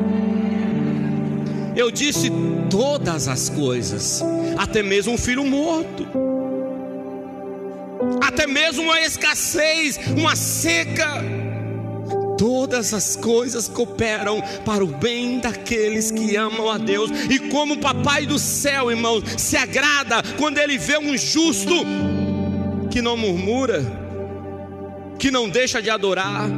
Eu 1.76 1.90
disse 1.90 2.32
todas 2.70 3.28
as 3.28 3.50
coisas, 3.50 4.24
até 4.56 4.82
mesmo 4.82 5.12
um 5.12 5.18
filho 5.18 5.44
morto 5.44 6.29
até 8.40 8.46
mesmo 8.46 8.84
uma 8.84 8.98
escassez, 9.00 10.00
uma 10.16 10.34
seca. 10.34 11.22
Todas 12.38 12.94
as 12.94 13.14
coisas 13.14 13.68
cooperam 13.68 14.40
para 14.64 14.82
o 14.82 14.86
bem 14.86 15.40
daqueles 15.40 16.10
que 16.10 16.36
amam 16.36 16.70
a 16.70 16.78
Deus. 16.78 17.10
E 17.28 17.38
como 17.38 17.74
o 17.74 17.78
Papai 17.78 18.24
do 18.24 18.38
céu, 18.38 18.90
irmãos, 18.90 19.22
se 19.36 19.58
agrada 19.58 20.22
quando 20.38 20.56
ele 20.56 20.78
vê 20.78 20.96
um 20.98 21.18
justo 21.18 21.74
que 22.90 23.02
não 23.02 23.14
murmura, 23.14 23.84
que 25.18 25.30
não 25.30 25.46
deixa 25.46 25.82
de 25.82 25.90
adorar 25.90 26.48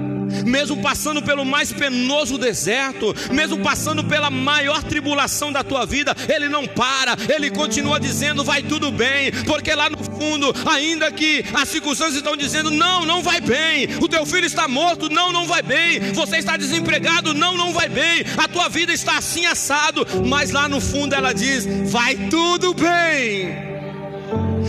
mesmo 0.45 0.81
passando 0.83 1.23
pelo 1.23 1.45
mais 1.45 1.73
penoso 1.73 2.38
deserto, 2.38 3.14
mesmo 3.31 3.59
passando 3.59 4.05
pela 4.05 4.31
maior 4.31 4.83
tribulação 4.83 5.52
da 5.52 5.62
tua 5.62 5.85
vida, 5.87 6.14
Ele 6.29 6.49
não 6.49 6.67
para, 6.67 7.17
Ele 7.29 7.50
continua 7.50 7.99
dizendo: 8.00 8.45
vai 8.45 8.62
tudo 8.62 8.91
bem, 8.91 9.33
porque 9.47 9.75
lá 9.75 9.88
no 9.88 9.99
fundo, 9.99 10.55
ainda 10.67 11.11
que 11.11 11.45
as 11.55 11.69
circunstâncias 11.69 12.17
estão 12.17 12.37
dizendo: 12.37 12.71
não, 12.71 13.05
não 13.05 13.23
vai 13.23 13.41
bem, 13.41 13.88
o 14.00 14.09
teu 14.09 14.25
filho 14.26 14.47
está 14.47 14.69
morto, 14.69 15.09
não, 15.09 15.33
não 15.33 15.47
vai 15.47 15.62
bem, 15.62 16.12
você 16.12 16.37
está 16.37 16.57
desempregado, 16.57 17.35
não, 17.35 17.57
não 17.57 17.73
vai 17.73 17.88
bem, 17.88 18.25
a 18.37 18.49
tua 18.49 18.69
vida 18.69 18.93
está 18.93 19.19
assim 19.19 19.47
assado, 19.47 20.07
mas 20.26 20.50
lá 20.50 20.69
no 20.69 20.81
fundo 20.81 21.14
ela 21.14 21.33
diz: 21.33 21.67
vai 21.91 22.17
tudo 22.29 22.75
bem 22.75 23.72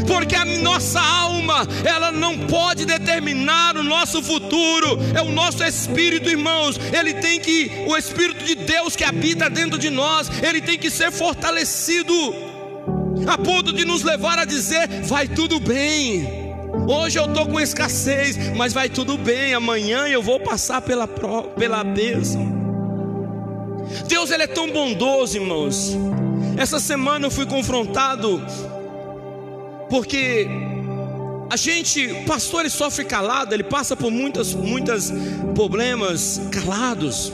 porque 0.08 0.36
a 0.36 0.46
nossa 0.46 1.00
alma, 1.00 1.67
ela 1.84 2.12
não 2.12 2.38
pode 2.48 2.86
determinar 2.86 3.77
o 3.77 3.84
nosso 3.84 4.22
futuro, 4.22 5.00
é 5.15 5.22
o 5.22 5.32
nosso 5.32 5.63
espírito, 5.63 6.29
irmãos. 6.29 6.79
Ele 6.91 7.13
tem 7.15 7.39
que, 7.39 7.86
o 7.88 7.96
espírito 7.96 8.43
de 8.43 8.55
Deus 8.55 8.96
que 8.96 9.03
habita 9.03 9.50
dentro 9.50 9.77
de 9.77 9.89
nós, 9.89 10.29
ele 10.41 10.62
tem 10.62 10.77
que 10.77 10.89
ser 10.89 11.12
fortalecido, 11.12 12.13
a 13.27 13.38
ponto 13.38 13.72
de 13.72 13.86
nos 13.86 14.03
levar 14.03 14.39
a 14.39 14.46
dizer: 14.46 14.88
vai 15.03 15.27
tudo 15.27 15.60
bem. 15.60 16.43
Hoje 16.88 17.20
eu 17.20 17.25
estou 17.25 17.46
com 17.46 17.60
escassez, 17.60 18.55
mas 18.55 18.74
vai 18.74 18.89
tudo 18.89 19.17
bem. 19.17 19.53
Amanhã 19.53 20.08
eu 20.08 20.22
vou 20.22 20.39
passar 20.39 20.82
pela, 20.82 21.08
pela 21.08 21.84
bênção. 21.84 22.51
Deus 24.08 24.32
ele 24.32 24.43
é 24.43 24.48
tão 24.48 24.70
bondoso, 24.72 25.38
irmãos. 25.38 25.96
Essa 26.58 26.79
semana 26.79 27.27
eu 27.27 27.32
fui 27.32 27.46
confrontado 27.46 28.41
porque 29.93 30.47
a 31.51 31.55
gente, 31.55 32.07
o 32.07 32.25
pastor 32.25 32.62
ele 32.62 32.71
sofre 32.71 33.05
calado, 33.05 33.53
ele 33.53 33.63
passa 33.63 33.95
por 33.95 34.09
muitas, 34.09 34.51
muitas 34.51 35.13
problemas 35.53 36.41
calados. 36.51 37.31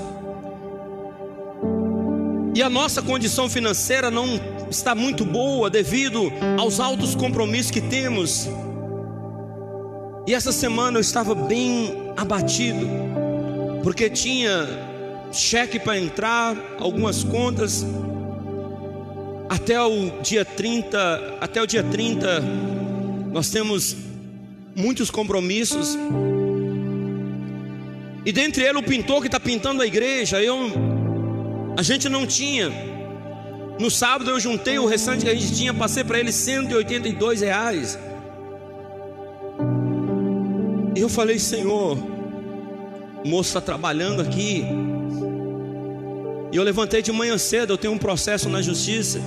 E 2.53 2.61
a 2.61 2.69
nossa 2.69 3.01
condição 3.01 3.47
financeira 3.47 4.11
não 4.11 4.27
está 4.69 4.93
muito 4.93 5.23
boa 5.23 5.69
devido 5.69 6.29
aos 6.57 6.81
altos 6.81 7.15
compromissos 7.15 7.71
que 7.71 7.79
temos. 7.79 8.49
E 10.27 10.33
essa 10.33 10.51
semana 10.51 10.97
eu 10.97 11.01
estava 11.01 11.33
bem 11.33 12.11
abatido, 12.17 12.85
porque 13.83 14.09
tinha 14.09 14.67
cheque 15.31 15.79
para 15.79 15.97
entrar, 15.97 16.57
algumas 16.77 17.23
contas, 17.23 17.85
até 19.49 19.81
o 19.81 20.21
dia 20.21 20.45
30, 20.45 21.37
até 21.41 21.61
o 21.61 21.65
dia 21.65 21.83
30, 21.83 22.39
nós 23.31 23.49
temos 23.49 23.95
muitos 24.75 25.09
compromissos. 25.09 25.97
E 28.23 28.31
dentre 28.31 28.63
eles 28.63 28.79
o 28.79 28.83
pintor 28.83 29.21
que 29.21 29.27
está 29.27 29.39
pintando 29.39 29.81
a 29.81 29.87
igreja, 29.87 30.41
eu 30.41 30.71
a 31.75 31.81
gente 31.81 32.07
não 32.07 32.27
tinha. 32.27 32.71
No 33.79 33.89
sábado 33.89 34.29
eu 34.29 34.39
juntei 34.39 34.77
o 34.77 34.85
restante 34.85 35.25
que 35.25 35.31
a 35.31 35.33
gente 35.33 35.55
tinha, 35.55 35.73
passei 35.73 36.03
para 36.03 36.19
ele 36.19 36.31
182 36.31 37.41
reais. 37.41 37.97
E 40.95 40.99
eu 40.99 41.07
falei, 41.07 41.39
Senhor, 41.39 41.97
o 43.23 43.27
moço 43.27 43.49
está 43.49 43.61
trabalhando 43.61 44.21
aqui. 44.21 44.65
E 46.51 46.57
eu 46.57 46.63
levantei 46.63 47.01
de 47.01 47.11
manhã 47.11 47.37
cedo, 47.37 47.73
eu 47.73 47.77
tenho 47.77 47.93
um 47.93 47.97
processo 47.97 48.49
na 48.49 48.61
justiça. 48.61 49.19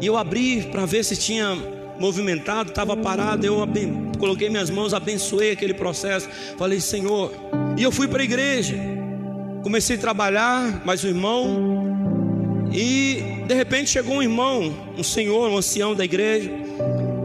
E 0.00 0.06
eu 0.06 0.16
abri 0.16 0.62
para 0.62 0.86
ver 0.86 1.04
se 1.04 1.16
tinha 1.16 1.56
movimentado, 1.98 2.70
estava 2.70 2.96
parado. 2.96 3.44
Eu 3.44 3.56
coloquei 4.18 4.48
minhas 4.48 4.70
mãos, 4.70 4.94
abençoei 4.94 5.52
aquele 5.52 5.74
processo. 5.74 6.28
Falei, 6.56 6.80
Senhor. 6.80 7.32
E 7.76 7.82
eu 7.82 7.90
fui 7.90 8.06
para 8.06 8.20
a 8.20 8.24
igreja. 8.24 8.76
Comecei 9.62 9.96
a 9.96 9.98
trabalhar, 9.98 10.84
mais 10.84 11.02
um 11.04 11.08
irmão. 11.08 11.94
E 12.72 13.44
de 13.46 13.54
repente 13.54 13.90
chegou 13.90 14.16
um 14.16 14.22
irmão, 14.22 14.74
um 14.98 15.02
senhor, 15.02 15.48
um 15.48 15.56
ancião 15.56 15.94
da 15.94 16.04
igreja. 16.04 16.50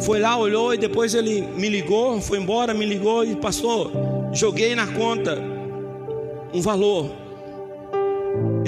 Foi 0.01 0.19
lá, 0.19 0.38
olhou 0.38 0.74
e 0.74 0.77
depois 0.77 1.13
ele 1.13 1.41
me 1.41 1.67
ligou, 1.67 2.21
foi 2.21 2.38
embora, 2.38 2.74
me 2.74 2.86
ligou 2.86 3.25
e 3.25 3.36
pastor, 3.36 3.91
joguei 4.31 4.75
na 4.75 4.88
conta 4.88 5.38
um 6.53 6.62
valor. 6.62 7.12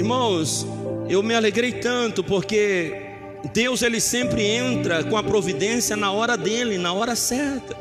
Irmãos, 0.02 0.66
eu 1.08 1.22
me 1.22 1.32
alegrei 1.32 1.74
tanto 1.74 2.24
porque 2.24 2.92
Deus 3.54 3.82
ele 3.82 4.00
sempre 4.00 4.42
entra 4.42 5.04
com 5.04 5.16
a 5.16 5.22
providência 5.22 5.94
na 5.94 6.10
hora 6.10 6.36
dele, 6.36 6.76
na 6.76 6.92
hora 6.92 7.14
certa. 7.14 7.76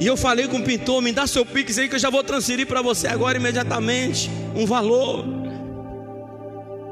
E 0.00 0.04
eu 0.04 0.16
falei 0.16 0.48
com 0.48 0.56
o 0.56 0.64
pintor, 0.64 1.00
me 1.00 1.12
dá 1.12 1.28
seu 1.28 1.46
pix 1.46 1.78
aí 1.78 1.88
que 1.88 1.94
eu 1.94 2.00
já 2.00 2.10
vou 2.10 2.24
transferir 2.24 2.66
para 2.66 2.82
você 2.82 3.06
agora 3.06 3.38
imediatamente 3.38 4.28
um 4.56 4.66
valor. 4.66 5.24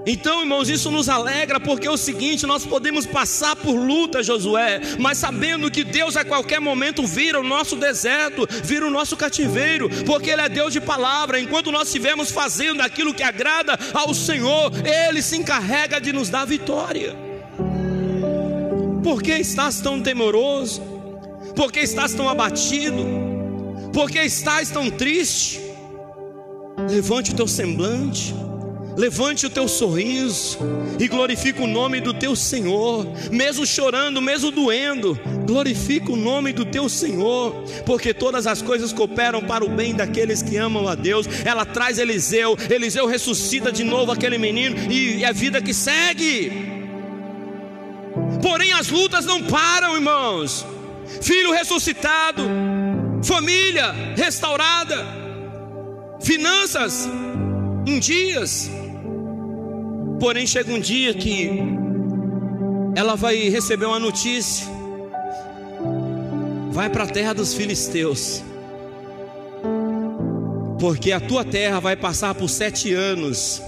Então, 0.05 0.41
irmãos, 0.41 0.69
isso 0.69 0.91
nos 0.91 1.09
alegra 1.09 1.61
porque 1.61 1.87
é 1.87 1.91
o 1.91 1.97
seguinte: 1.97 2.47
nós 2.47 2.65
podemos 2.65 3.07
passar 3.07 3.55
por 3.57 3.75
luta, 3.75 4.23
Josué, 4.23 4.81
mas 4.99 5.19
sabendo 5.19 5.71
que 5.71 5.85
Deus 5.85 6.17
a 6.17 6.25
qualquer 6.25 6.61
momento 6.61 7.07
vira 7.07 7.41
o 7.41 7.45
nosso 7.45 7.77
deserto, 7.77 8.47
vira 8.65 8.87
o 8.87 8.91
nosso 8.91 9.17
cativeiro, 9.17 9.89
porque 10.05 10.31
Ele 10.31 10.43
é 10.43 10.49
Deus 10.49 10.73
de 10.73 10.81
palavra. 10.81 11.41
Enquanto 11.41 11.71
nós 11.71 11.89
estivermos 11.89 12.31
fazendo 12.31 12.81
aquilo 12.81 13.15
que 13.15 13.23
agrada 13.23 13.79
ao 13.95 14.13
Senhor, 14.13 14.73
Ele 14.85 15.23
se 15.23 15.37
encarrega 15.37 16.01
de 16.01 16.13
nos 16.13 16.29
dar 16.29 16.45
vitória. 16.45 17.15
Por 19.03 19.23
que 19.23 19.33
estás 19.33 19.81
tão 19.81 20.01
temoroso? 20.01 20.81
Por 21.57 21.71
que 21.71 21.81
estás 21.81 22.15
tão 22.15 22.29
abatido? 22.29 23.05
Por 23.93 24.11
que 24.11 24.21
estás 24.21 24.71
tão 24.71 24.91
triste? 24.91 25.61
levante 26.89 27.33
o 27.33 27.35
teu 27.35 27.47
semblante. 27.47 28.35
Levante 28.97 29.47
o 29.47 29.51
teu 29.51 29.67
sorriso 29.67 30.59
e 30.99 31.09
glorifica 31.09 31.63
o 31.63 31.67
nome 31.67 32.01
do 32.01 32.13
teu 32.13 32.37
Senhor, 32.37 33.07
mesmo 33.31 33.67
chorando, 33.67 34.21
mesmo 34.21 34.51
doendo, 34.51 35.19
glorifica 35.47 36.13
o 36.13 36.17
nome 36.17 36.53
do 36.53 36.65
teu 36.65 36.89
Senhor, 36.89 37.65
porque 37.87 38.13
todas 38.13 38.47
as 38.47 38.61
coisas 38.61 38.93
cooperam 38.93 39.41
para 39.41 39.65
o 39.65 39.69
bem 39.69 39.95
daqueles 39.95 40.43
que 40.43 40.57
amam 40.57 40.87
a 40.87 40.95
Deus. 40.95 41.27
Ela 41.45 41.65
traz 41.65 41.99
Eliseu, 41.99 42.57
Eliseu 42.69 43.07
ressuscita 43.07 43.73
de 43.73 43.83
novo 43.83 44.13
aquele 44.13 44.37
menino 44.37 44.77
e 44.93 45.25
é 45.25 45.33
vida 45.33 45.63
que 45.63 45.73
segue. 45.73 46.53
Porém, 48.43 48.73
as 48.73 48.89
lutas 48.89 49.25
não 49.25 49.43
param, 49.43 49.95
irmãos. 49.95 50.67
Filho 51.21 51.53
ressuscitado, 51.53 52.43
família 53.23 53.93
restaurada, 54.17 55.07
finanças 56.21 57.09
em 57.87 57.99
dias. 57.99 58.71
Porém, 60.23 60.47
chega 60.47 60.73
um 60.73 60.79
dia 60.79 61.13
que 61.13 61.51
ela 62.95 63.17
vai 63.17 63.49
receber 63.49 63.87
uma 63.87 63.99
notícia. 63.99 64.65
Vai 66.71 66.89
para 66.89 67.03
a 67.03 67.07
terra 67.09 67.33
dos 67.33 67.55
filisteus. 67.55 68.41
Porque 70.79 71.11
a 71.11 71.19
tua 71.19 71.45
terra 71.45 71.81
vai 71.81 71.97
passar 71.97 72.37
por 72.37 72.49
sete 72.49 72.95
anos 72.95 73.61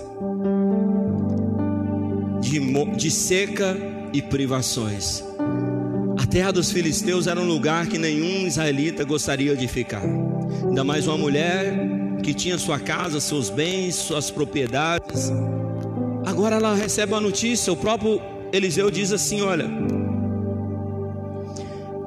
de, 2.40 2.60
de 2.98 3.10
seca 3.10 3.76
e 4.12 4.22
privações. 4.22 5.24
A 6.16 6.24
terra 6.24 6.52
dos 6.52 6.70
filisteus 6.70 7.26
era 7.26 7.40
um 7.40 7.48
lugar 7.48 7.88
que 7.88 7.98
nenhum 7.98 8.46
israelita 8.46 9.02
gostaria 9.02 9.56
de 9.56 9.66
ficar. 9.66 10.04
Ainda 10.68 10.84
mais 10.84 11.08
uma 11.08 11.18
mulher 11.18 11.74
que 12.22 12.32
tinha 12.32 12.56
sua 12.58 12.78
casa, 12.78 13.18
seus 13.18 13.50
bens, 13.50 13.96
suas 13.96 14.30
propriedades 14.30 15.32
Agora 16.24 16.56
ela 16.56 16.74
recebe 16.74 17.14
a 17.14 17.20
notícia, 17.20 17.72
o 17.72 17.76
próprio 17.76 18.20
Eliseu 18.52 18.90
diz 18.90 19.12
assim: 19.12 19.42
Olha, 19.42 19.68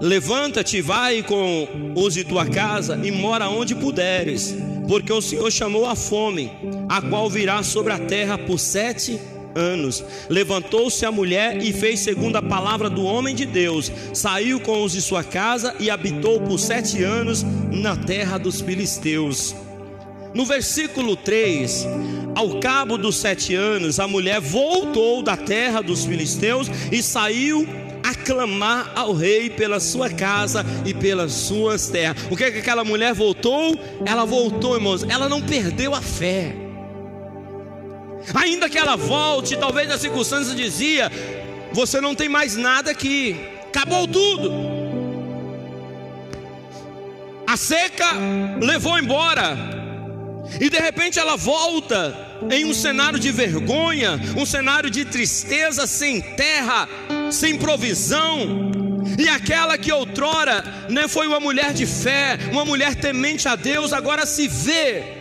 levanta-te, 0.02 0.82
vai 0.82 1.22
com 1.22 1.94
os 1.96 2.14
de 2.14 2.24
tua 2.24 2.46
casa 2.46 3.00
e 3.04 3.12
mora 3.12 3.50
onde 3.50 3.76
puderes, 3.76 4.56
porque 4.88 5.14
o 5.14 5.22
Senhor 5.22 5.52
chamou 5.52 5.86
a 5.86 5.96
fome, 5.96 6.52
a 6.90 7.02
qual 7.02 7.30
virá 7.30 7.62
sobre 7.62 7.94
a 7.94 8.00
terra 8.00 8.38
por 8.38 8.60
sete 8.60 9.20
anos. 9.54 10.04
Levantou-se 10.30 11.06
a 11.06 11.12
mulher 11.12 11.62
e 11.62 11.72
fez 11.72 12.00
segundo 12.00 12.38
a 12.38 12.42
palavra 12.42 12.90
do 12.90 13.04
homem 13.04 13.36
de 13.36 13.46
Deus, 13.46 13.92
saiu 14.14 14.60
com 14.60 14.84
os 14.84 14.94
de 14.94 15.02
sua 15.02 15.24
casa 15.24 15.76
e 15.80 15.90
habitou 15.90 16.40
por 16.42 16.58
sete 16.58 17.04
anos 17.04 17.44
na 17.72 17.96
terra 17.96 18.38
dos 18.38 18.62
filisteus. 18.62 19.56
No 20.38 20.46
versículo 20.46 21.15
3, 21.15 21.88
ao 22.36 22.60
cabo 22.60 22.96
dos 22.96 23.15
sete 23.15 23.56
anos, 23.56 24.00
a 24.00 24.08
mulher 24.08 24.39
voltou 24.39 25.24
da 25.24 25.36
terra 25.36 25.82
dos 25.82 26.06
filisteus 26.06 26.67
e 26.91 27.01
saiu 27.01 27.67
a 28.03 28.13
clamar 28.13 28.91
ao 28.96 29.13
rei 29.13 29.50
pela 29.50 29.79
sua 29.79 30.12
casa 30.12 30.63
e 30.86 30.94
pelas 30.94 31.32
suas 31.32 31.89
terras. 31.89 32.27
O 32.29 32.38
que 32.38 32.44
é 32.44 32.51
que 32.51 32.60
aquela 32.60 32.84
mulher 32.84 33.15
voltou? 33.15 33.79
Ela 34.06 34.25
voltou, 34.25 34.75
irmãos, 34.75 35.01
ela 35.10 35.27
não 35.27 35.41
perdeu 35.41 35.96
a 35.96 36.01
fé. 36.03 36.56
Ainda 38.36 38.70
que 38.70 38.77
ela 38.77 38.96
volte, 38.96 39.58
talvez 39.58 39.89
a 39.89 39.98
circunstância 39.98 40.53
dizia: 40.53 41.12
você 41.74 42.00
não 42.00 42.13
tem 42.13 42.29
mais 42.29 42.56
nada 42.56 42.91
aqui, 42.91 43.36
acabou 43.70 44.08
tudo. 44.08 44.51
A 47.48 47.58
seca 47.58 48.06
levou 48.62 49.00
embora, 49.00 49.87
e 50.60 50.70
de 50.70 50.77
repente 50.77 51.20
ela 51.20 51.36
volta 51.36 52.16
em 52.51 52.66
um 52.66 52.74
cenário 52.74 53.20
de 53.20 53.32
vergonha, 53.32 54.20
um 54.36 54.46
cenário 54.46 54.89
de 54.89 55.06
tristeza, 55.06 55.88
sem 55.88 56.22
terra, 56.22 56.88
sem 57.32 57.58
provisão. 57.58 58.72
E 59.17 59.28
aquela 59.30 59.78
que 59.78 59.91
outrora 59.91 60.63
né, 60.89 61.08
foi 61.08 61.28
uma 61.28 61.39
mulher 61.39 61.74
de 61.74 61.86
fé, 61.86 62.38
uma 62.52 62.65
mulher 62.65 62.95
temente 62.95 63.48
a 63.48 63.56
Deus, 63.56 63.93
agora 63.93 64.26
se 64.26 64.48
vê 64.48 65.16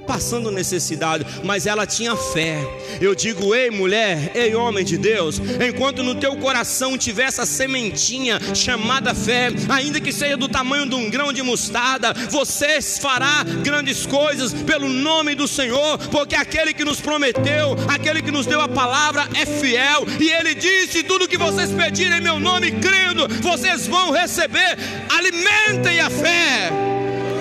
passando 0.00 0.50
necessidade, 0.50 1.26
mas 1.44 1.66
ela 1.66 1.86
tinha 1.86 2.16
fé. 2.16 2.58
Eu 3.00 3.14
digo, 3.14 3.54
ei 3.54 3.70
mulher, 3.70 4.32
ei 4.34 4.54
homem 4.54 4.84
de 4.84 4.96
Deus, 4.96 5.40
enquanto 5.66 6.02
no 6.02 6.14
teu 6.14 6.36
coração 6.36 6.98
tiver 6.98 7.24
essa 7.24 7.46
sementinha 7.46 8.38
chamada 8.54 9.14
fé, 9.14 9.48
ainda 9.68 10.00
que 10.00 10.12
seja 10.12 10.36
do 10.36 10.48
tamanho 10.48 10.88
de 10.88 10.94
um 10.94 11.10
grão 11.10 11.32
de 11.32 11.42
mostarda, 11.42 12.12
você 12.30 12.80
fará 12.82 13.44
grandes 13.62 14.06
coisas 14.06 14.52
pelo 14.52 14.88
nome 14.88 15.34
do 15.34 15.46
Senhor, 15.46 15.98
porque 16.10 16.34
aquele 16.34 16.74
que 16.74 16.84
nos 16.84 17.00
prometeu, 17.00 17.76
aquele 17.88 18.22
que 18.22 18.30
nos 18.30 18.46
deu 18.46 18.60
a 18.60 18.68
palavra 18.68 19.28
é 19.34 19.46
fiel, 19.46 20.06
e 20.18 20.30
ele 20.30 20.54
disse: 20.54 21.02
tudo 21.02 21.28
que 21.28 21.36
vocês 21.36 21.70
pedirem 21.70 22.18
em 22.18 22.22
meu 22.22 22.38
nome, 22.38 22.72
crendo, 22.72 23.28
vocês 23.42 23.86
vão 23.86 24.10
receber. 24.10 24.78
Alimentem 25.08 26.00
a 26.00 26.10
fé 26.10 26.89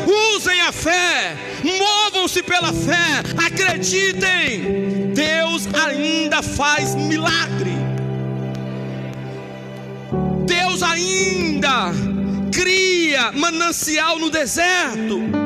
usem 0.10 0.62
a 0.62 0.72
fé, 0.72 1.36
movam-se 1.64 2.42
pela 2.44 2.74
fé, 2.74 3.24
acreditem, 3.46 5.12
Deus 5.14 5.68
ainda 5.74 6.42
faz 6.42 6.96
milagre. 6.96 7.78
Deus 10.46 10.82
ainda 10.82 11.92
cria 12.52 13.32
manancial 13.32 14.18
no 14.20 14.30
deserto. 14.30 15.39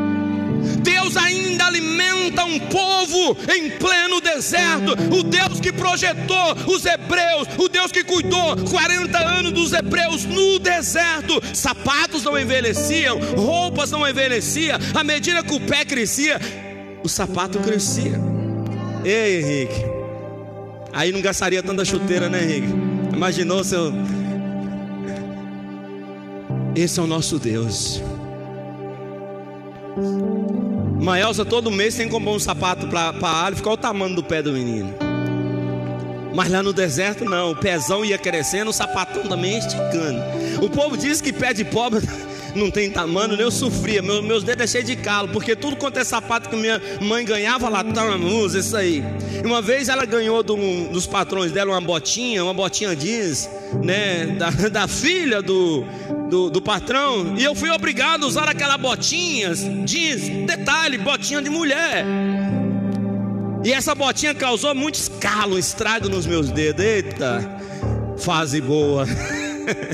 Deus 0.84 1.18
ainda 1.18 1.66
alimenta 1.66 2.44
um 2.44 2.60
povo 2.60 3.38
em 3.56 3.70
pleno 3.72 4.20
deserto. 4.22 4.94
O 5.18 5.24
Deus 5.24 5.60
que 5.60 5.72
projetou 5.72 6.54
os 6.68 6.86
hebreus, 6.86 7.48
o 7.58 7.68
Deus 7.70 7.92
que 7.92 8.04
cuidou 8.04 8.58
40 8.70 9.18
anos 9.18 9.52
dos 9.52 9.74
hebreus 9.74 10.26
no 10.26 10.60
deserto. 10.60 11.42
Sapatos 11.54 12.24
não 12.24 12.38
envelheciam, 12.38 13.20
roupas 13.36 13.92
não 13.92 14.08
envelheciam. 14.08 14.78
À 14.94 15.04
medida 15.04 15.44
que 15.44 15.54
o 15.54 15.60
pé 15.60 15.86
crescia, 15.86 16.40
o 17.04 17.10
sapato 17.10 17.60
crescia. 17.60 18.20
Ei, 19.04 19.42
Henrique. 19.42 19.86
Aí 20.94 21.12
não 21.12 21.22
gastaria 21.22 21.64
tanta 21.64 21.84
chuteira, 21.84 22.30
né, 22.30 22.44
Henrique? 22.44 22.68
Imaginou 23.14 23.64
seu. 23.64 23.92
Esse 26.76 27.00
é 27.00 27.04
o 27.04 27.08
nosso 27.08 27.38
Deus. 27.38 28.02
Maelza 31.04 31.44
todo 31.44 31.70
mês 31.70 31.96
tem 31.96 32.06
que 32.06 32.14
comprar 32.14 32.32
um 32.32 32.40
sapato 32.40 32.88
para 32.88 33.14
a 33.22 33.46
Ali, 33.46 33.58
ficar 33.58 33.72
o 33.72 33.78
tamanho 33.78 34.16
do 34.16 34.24
pé 34.24 34.42
do 34.42 34.54
menino. 34.54 34.96
Mas 36.34 36.50
lá 36.50 36.64
no 36.64 36.72
deserto 36.72 37.26
não, 37.26 37.52
o 37.52 37.56
pezão 37.58 38.06
ia 38.06 38.18
crescendo, 38.18 38.70
o 38.70 38.74
sapatão 38.74 39.24
também 39.24 39.52
ia 39.52 39.58
esticando. 39.60 40.22
O 40.62 40.70
povo 40.70 40.96
diz 40.96 41.20
que 41.20 41.34
pé 41.34 41.54
de 41.54 41.66
pobre 41.66 42.00
não 42.56 42.72
tem 42.72 42.90
tamanho, 42.90 43.34
eu 43.34 43.52
sofria, 43.52 44.02
meus, 44.02 44.24
meus 44.24 44.44
dedos 44.46 44.74
é 44.74 44.82
de 44.82 44.96
calo, 44.96 45.28
porque 45.28 45.58
tudo 45.58 45.76
quanto 45.76 46.00
é 46.00 46.06
sapato 46.06 46.48
que 46.48 46.56
minha 46.56 46.82
mãe 47.02 47.26
ganhava 47.26 47.68
lá, 47.68 47.84
toma, 47.84 48.16
usa 48.16 48.60
isso 48.60 48.78
aí. 48.78 49.04
Uma 49.44 49.62
vez 49.62 49.90
ela 49.90 50.06
ganhou 50.06 50.42
do, 50.42 50.56
dos 50.88 51.06
patrões 51.06 51.52
dela 51.52 51.72
uma 51.72 51.82
botinha, 51.82 52.46
uma 52.46 52.54
botinha 52.54 52.96
jeans, 52.96 53.50
né, 53.84 54.28
da, 54.40 54.52
da 54.70 54.88
filha 54.88 55.42
do, 55.42 55.84
do, 56.30 56.50
do, 56.50 56.62
patrão, 56.62 57.36
e 57.38 57.44
eu 57.44 57.54
fui 57.54 57.70
obrigado 57.70 58.24
a 58.24 58.28
usar 58.28 58.50
aquela 58.50 58.78
botinha 58.78 59.54
jeans, 59.86 60.28
detalhe, 60.46 60.98
botinha 60.98 61.42
de 61.42 61.50
mulher. 61.50 62.06
E 63.64 63.72
essa 63.72 63.96
botinha 63.96 64.36
causou 64.36 64.76
muito 64.76 64.96
escalo, 64.96 65.58
estrago 65.58 66.10
nos 66.10 66.26
meus 66.26 66.52
dedos. 66.52 66.84
Eita, 66.84 67.62
fase 68.18 68.60
boa. 68.60 69.06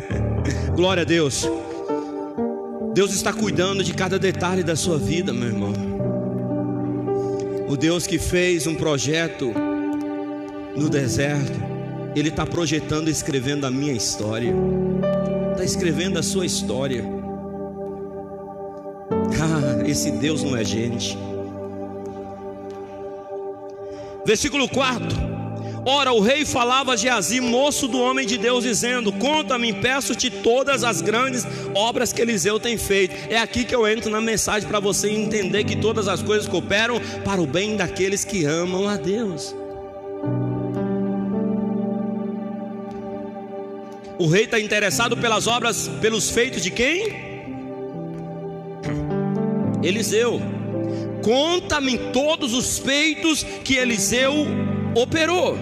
Glória 0.75 1.03
a 1.03 1.05
Deus. 1.05 1.47
Deus 2.93 3.13
está 3.13 3.31
cuidando 3.31 3.83
de 3.83 3.93
cada 3.93 4.17
detalhe 4.17 4.63
da 4.63 4.75
sua 4.75 4.97
vida, 4.97 5.31
meu 5.31 5.49
irmão. 5.49 5.73
O 7.67 7.77
Deus 7.77 8.07
que 8.07 8.17
fez 8.17 8.65
um 8.65 8.73
projeto 8.73 9.53
no 10.75 10.89
deserto, 10.89 11.59
Ele 12.15 12.29
está 12.29 12.47
projetando 12.47 13.07
e 13.07 13.11
escrevendo 13.11 13.65
a 13.65 13.71
minha 13.71 13.93
história, 13.93 14.51
escrevendo 15.69 16.17
a 16.17 16.23
sua 16.23 16.45
história. 16.45 17.05
Ah, 19.39 19.87
esse 19.87 20.11
Deus 20.11 20.43
não 20.43 20.57
é 20.57 20.63
gente. 20.63 21.17
Versículo 24.25 24.67
4. 24.67 25.29
Ora, 25.85 26.11
o 26.11 26.19
rei 26.19 26.45
falava 26.45 26.93
a 26.93 26.95
Geazi, 26.95 27.39
moço 27.39 27.87
do 27.87 27.99
homem 27.99 28.27
de 28.27 28.37
Deus, 28.37 28.63
dizendo: 28.63 29.11
Conta-me, 29.13 29.71
peço-te 29.71 30.29
todas 30.29 30.83
as 30.83 31.01
grandes 31.01 31.47
obras 31.73 32.11
que 32.11 32.21
Eliseu 32.21 32.59
tem 32.59 32.77
feito. 32.77 33.15
É 33.29 33.37
aqui 33.37 33.63
que 33.63 33.73
eu 33.73 33.87
entro 33.87 34.09
na 34.09 34.19
mensagem 34.19 34.67
para 34.67 34.79
você 34.79 35.09
entender 35.09 35.63
que 35.63 35.75
todas 35.75 36.07
as 36.07 36.21
coisas 36.21 36.47
cooperam 36.47 36.99
para 37.23 37.41
o 37.41 37.47
bem 37.47 37.75
daqueles 37.75 38.25
que 38.25 38.43
amam 38.43 38.87
a 38.87 38.97
Deus. 38.97 39.55
O 44.19 44.27
rei 44.27 44.43
está 44.43 44.59
interessado 44.59 45.15
pelas 45.15 45.47
obras, 45.47 45.87
pelos 46.01 46.29
feitos 46.29 46.61
de 46.61 46.69
quem? 46.69 47.29
Eliseu. 49.81 50.41
Conta-me 51.23 51.97
todos 52.11 52.53
os 52.53 52.79
feitos 52.79 53.43
que 53.63 53.75
Eliseu 53.75 54.33
operou. 54.93 55.57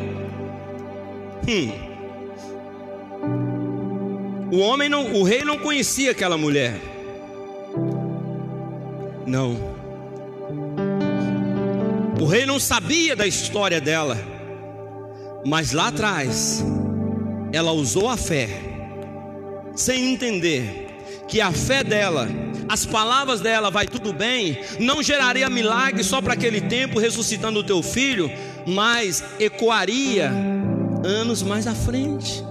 Hum. 1.48 1.72
O 4.52 4.58
homem 4.58 4.90
não, 4.90 5.14
o 5.14 5.24
rei 5.24 5.44
não 5.44 5.60
conhecia 5.60 6.10
aquela 6.10 6.36
mulher. 6.36 6.80
Não. 9.28 9.56
O 12.20 12.26
rei 12.26 12.48
não 12.48 12.60
sabia 12.60 13.16
da 13.16 13.28
história 13.28 13.80
dela. 13.80 14.18
Mas 15.46 15.74
lá 15.74 15.90
atrás, 15.90 16.66
ela 17.52 17.72
usou 17.72 18.10
a 18.10 18.18
fé, 18.18 18.50
sem 19.76 20.14
entender 20.14 20.88
que 21.28 21.42
a 21.42 21.52
fé 21.52 21.84
dela, 21.84 22.28
as 22.70 22.86
palavras 22.86 23.42
dela, 23.42 23.70
vai 23.70 23.86
tudo 23.86 24.14
bem, 24.14 24.60
não 24.80 25.04
geraria 25.04 25.50
milagre 25.50 26.04
só 26.04 26.22
para 26.22 26.34
aquele 26.34 26.62
tempo, 26.62 27.00
ressuscitando 27.00 27.60
o 27.60 27.64
teu 27.64 27.84
filho, 27.84 28.32
mas 28.66 29.24
ecoaria 29.40 30.32
anos 31.04 31.44
mais 31.44 31.68
à 31.68 31.76
frente. 31.76 32.44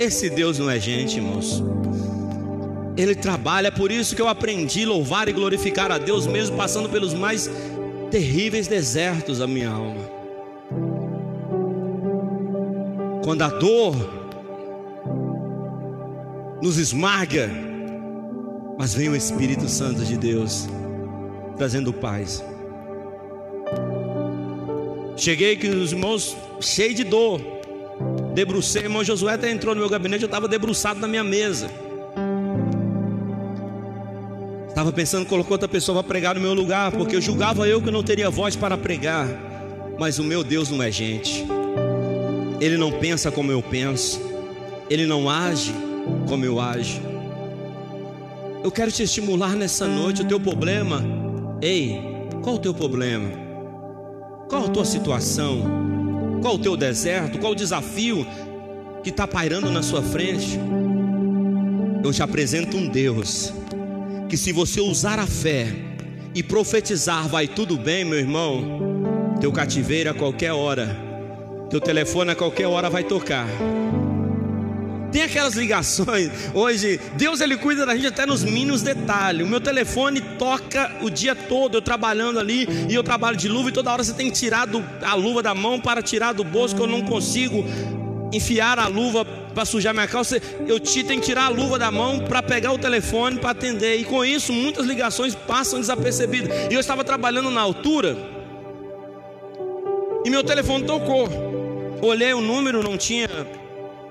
Esse 0.00 0.30
Deus 0.30 0.58
não 0.58 0.70
é 0.70 0.78
gente, 0.78 1.16
irmãos. 1.16 1.62
Ele 2.96 3.14
trabalha, 3.14 3.70
por 3.70 3.92
isso 3.92 4.16
que 4.16 4.22
eu 4.22 4.28
aprendi 4.28 4.84
a 4.84 4.88
louvar 4.88 5.28
e 5.28 5.32
glorificar 5.32 5.90
a 5.92 5.98
Deus, 5.98 6.26
mesmo 6.26 6.56
passando 6.56 6.88
pelos 6.88 7.14
mais 7.14 7.50
terríveis 8.10 8.66
desertos 8.66 9.38
da 9.38 9.46
minha 9.46 9.70
alma. 9.70 10.17
Quando 13.24 13.42
a 13.42 13.48
dor 13.48 13.94
nos 16.62 16.78
esmaga, 16.78 17.50
mas 18.78 18.94
vem 18.94 19.08
o 19.08 19.16
Espírito 19.16 19.68
Santo 19.68 20.04
de 20.04 20.16
Deus 20.16 20.68
trazendo 21.56 21.92
paz. 21.92 22.44
Cheguei 25.16 25.56
que 25.56 25.68
os 25.68 25.92
irmãos 25.92 26.36
cheios 26.60 26.94
de 26.94 27.04
dor, 27.04 27.40
debrucei, 28.34 28.82
irmão 28.82 29.02
Josué 29.02 29.34
até 29.34 29.50
entrou 29.50 29.74
no 29.74 29.80
meu 29.80 29.90
gabinete, 29.90 30.22
eu 30.22 30.26
estava 30.26 30.46
debruçado 30.46 31.00
na 31.00 31.08
minha 31.08 31.24
mesa. 31.24 31.68
Estava 34.68 34.92
pensando, 34.92 35.26
colocou 35.26 35.54
outra 35.54 35.66
pessoa 35.66 36.00
para 36.00 36.08
pregar 36.08 36.36
no 36.36 36.40
meu 36.40 36.54
lugar, 36.54 36.92
porque 36.92 37.16
eu 37.16 37.20
julgava 37.20 37.66
eu 37.66 37.82
que 37.82 37.90
não 37.90 38.00
teria 38.04 38.30
voz 38.30 38.54
para 38.54 38.78
pregar. 38.78 39.26
Mas 39.98 40.20
o 40.20 40.24
meu 40.24 40.44
Deus 40.44 40.70
não 40.70 40.80
é 40.80 40.88
gente. 40.88 41.44
Ele 42.60 42.76
não 42.76 42.92
pensa 42.92 43.30
como 43.30 43.52
eu 43.52 43.62
penso. 43.62 44.20
Ele 44.90 45.06
não 45.06 45.28
age 45.28 45.72
como 46.28 46.44
eu 46.44 46.60
ajo. 46.60 47.00
Eu 48.62 48.70
quero 48.70 48.90
te 48.90 49.02
estimular 49.02 49.54
nessa 49.54 49.86
noite. 49.86 50.22
O 50.22 50.24
teu 50.24 50.40
problema, 50.40 51.02
ei, 51.62 52.00
qual 52.42 52.56
o 52.56 52.58
teu 52.58 52.74
problema? 52.74 53.28
Qual 54.48 54.64
a 54.64 54.68
tua 54.68 54.84
situação? 54.84 55.62
Qual 56.42 56.54
o 56.54 56.58
teu 56.58 56.76
deserto? 56.76 57.38
Qual 57.38 57.52
o 57.52 57.56
desafio 57.56 58.26
que 59.02 59.10
está 59.10 59.26
pairando 59.26 59.70
na 59.70 59.82
sua 59.82 60.02
frente? 60.02 60.58
Eu 62.02 62.12
te 62.12 62.22
apresento 62.22 62.76
um 62.76 62.88
Deus 62.88 63.52
que, 64.28 64.36
se 64.36 64.52
você 64.52 64.80
usar 64.80 65.18
a 65.18 65.26
fé 65.26 65.68
e 66.34 66.42
profetizar, 66.42 67.28
vai 67.28 67.46
tudo 67.46 67.76
bem, 67.76 68.04
meu 68.04 68.18
irmão. 68.18 69.36
Teu 69.40 69.52
cativeiro 69.52 70.10
a 70.10 70.14
qualquer 70.14 70.52
hora, 70.52 71.07
teu 71.70 71.80
telefone 71.80 72.30
a 72.30 72.34
qualquer 72.34 72.66
hora 72.66 72.88
vai 72.88 73.04
tocar. 73.04 73.46
Tem 75.12 75.22
aquelas 75.22 75.54
ligações. 75.54 76.30
Hoje, 76.54 77.00
Deus 77.14 77.40
ele 77.40 77.56
cuida 77.56 77.86
da 77.86 77.94
gente 77.94 78.08
até 78.08 78.26
nos 78.26 78.44
mínimos 78.44 78.82
detalhes. 78.82 79.46
O 79.46 79.48
meu 79.48 79.60
telefone 79.60 80.20
toca 80.20 80.96
o 81.00 81.08
dia 81.08 81.34
todo, 81.34 81.78
eu 81.78 81.82
trabalhando 81.82 82.38
ali, 82.38 82.68
e 82.88 82.94
eu 82.94 83.02
trabalho 83.02 83.36
de 83.36 83.48
luva, 83.48 83.70
e 83.70 83.72
toda 83.72 83.90
hora 83.90 84.04
você 84.04 84.12
tem 84.12 84.30
que 84.30 84.38
tirar 84.38 84.66
do, 84.66 84.84
a 85.02 85.14
luva 85.14 85.42
da 85.42 85.54
mão 85.54 85.80
para 85.80 86.02
tirar 86.02 86.32
do 86.32 86.44
bolso, 86.44 86.76
que 86.76 86.82
eu 86.82 86.86
não 86.86 87.02
consigo 87.02 87.64
enfiar 88.32 88.78
a 88.78 88.86
luva 88.86 89.24
para 89.24 89.64
sujar 89.64 89.94
minha 89.94 90.06
calça. 90.06 90.40
Eu 90.66 90.78
te, 90.78 91.02
tenho 91.02 91.20
que 91.20 91.26
tirar 91.26 91.46
a 91.46 91.48
luva 91.48 91.78
da 91.78 91.90
mão 91.90 92.20
para 92.20 92.42
pegar 92.42 92.72
o 92.72 92.78
telefone 92.78 93.38
para 93.38 93.50
atender. 93.50 93.96
E 93.96 94.04
com 94.04 94.22
isso, 94.22 94.52
muitas 94.52 94.86
ligações 94.86 95.34
passam 95.34 95.80
desapercebidas. 95.80 96.50
E 96.70 96.74
eu 96.74 96.80
estava 96.80 97.02
trabalhando 97.02 97.50
na 97.50 97.62
altura, 97.62 98.16
e 100.24 100.30
meu 100.30 100.44
telefone 100.44 100.84
tocou. 100.84 101.47
Olhei 102.00 102.32
o 102.32 102.40
número, 102.40 102.82
não 102.82 102.96
tinha 102.96 103.28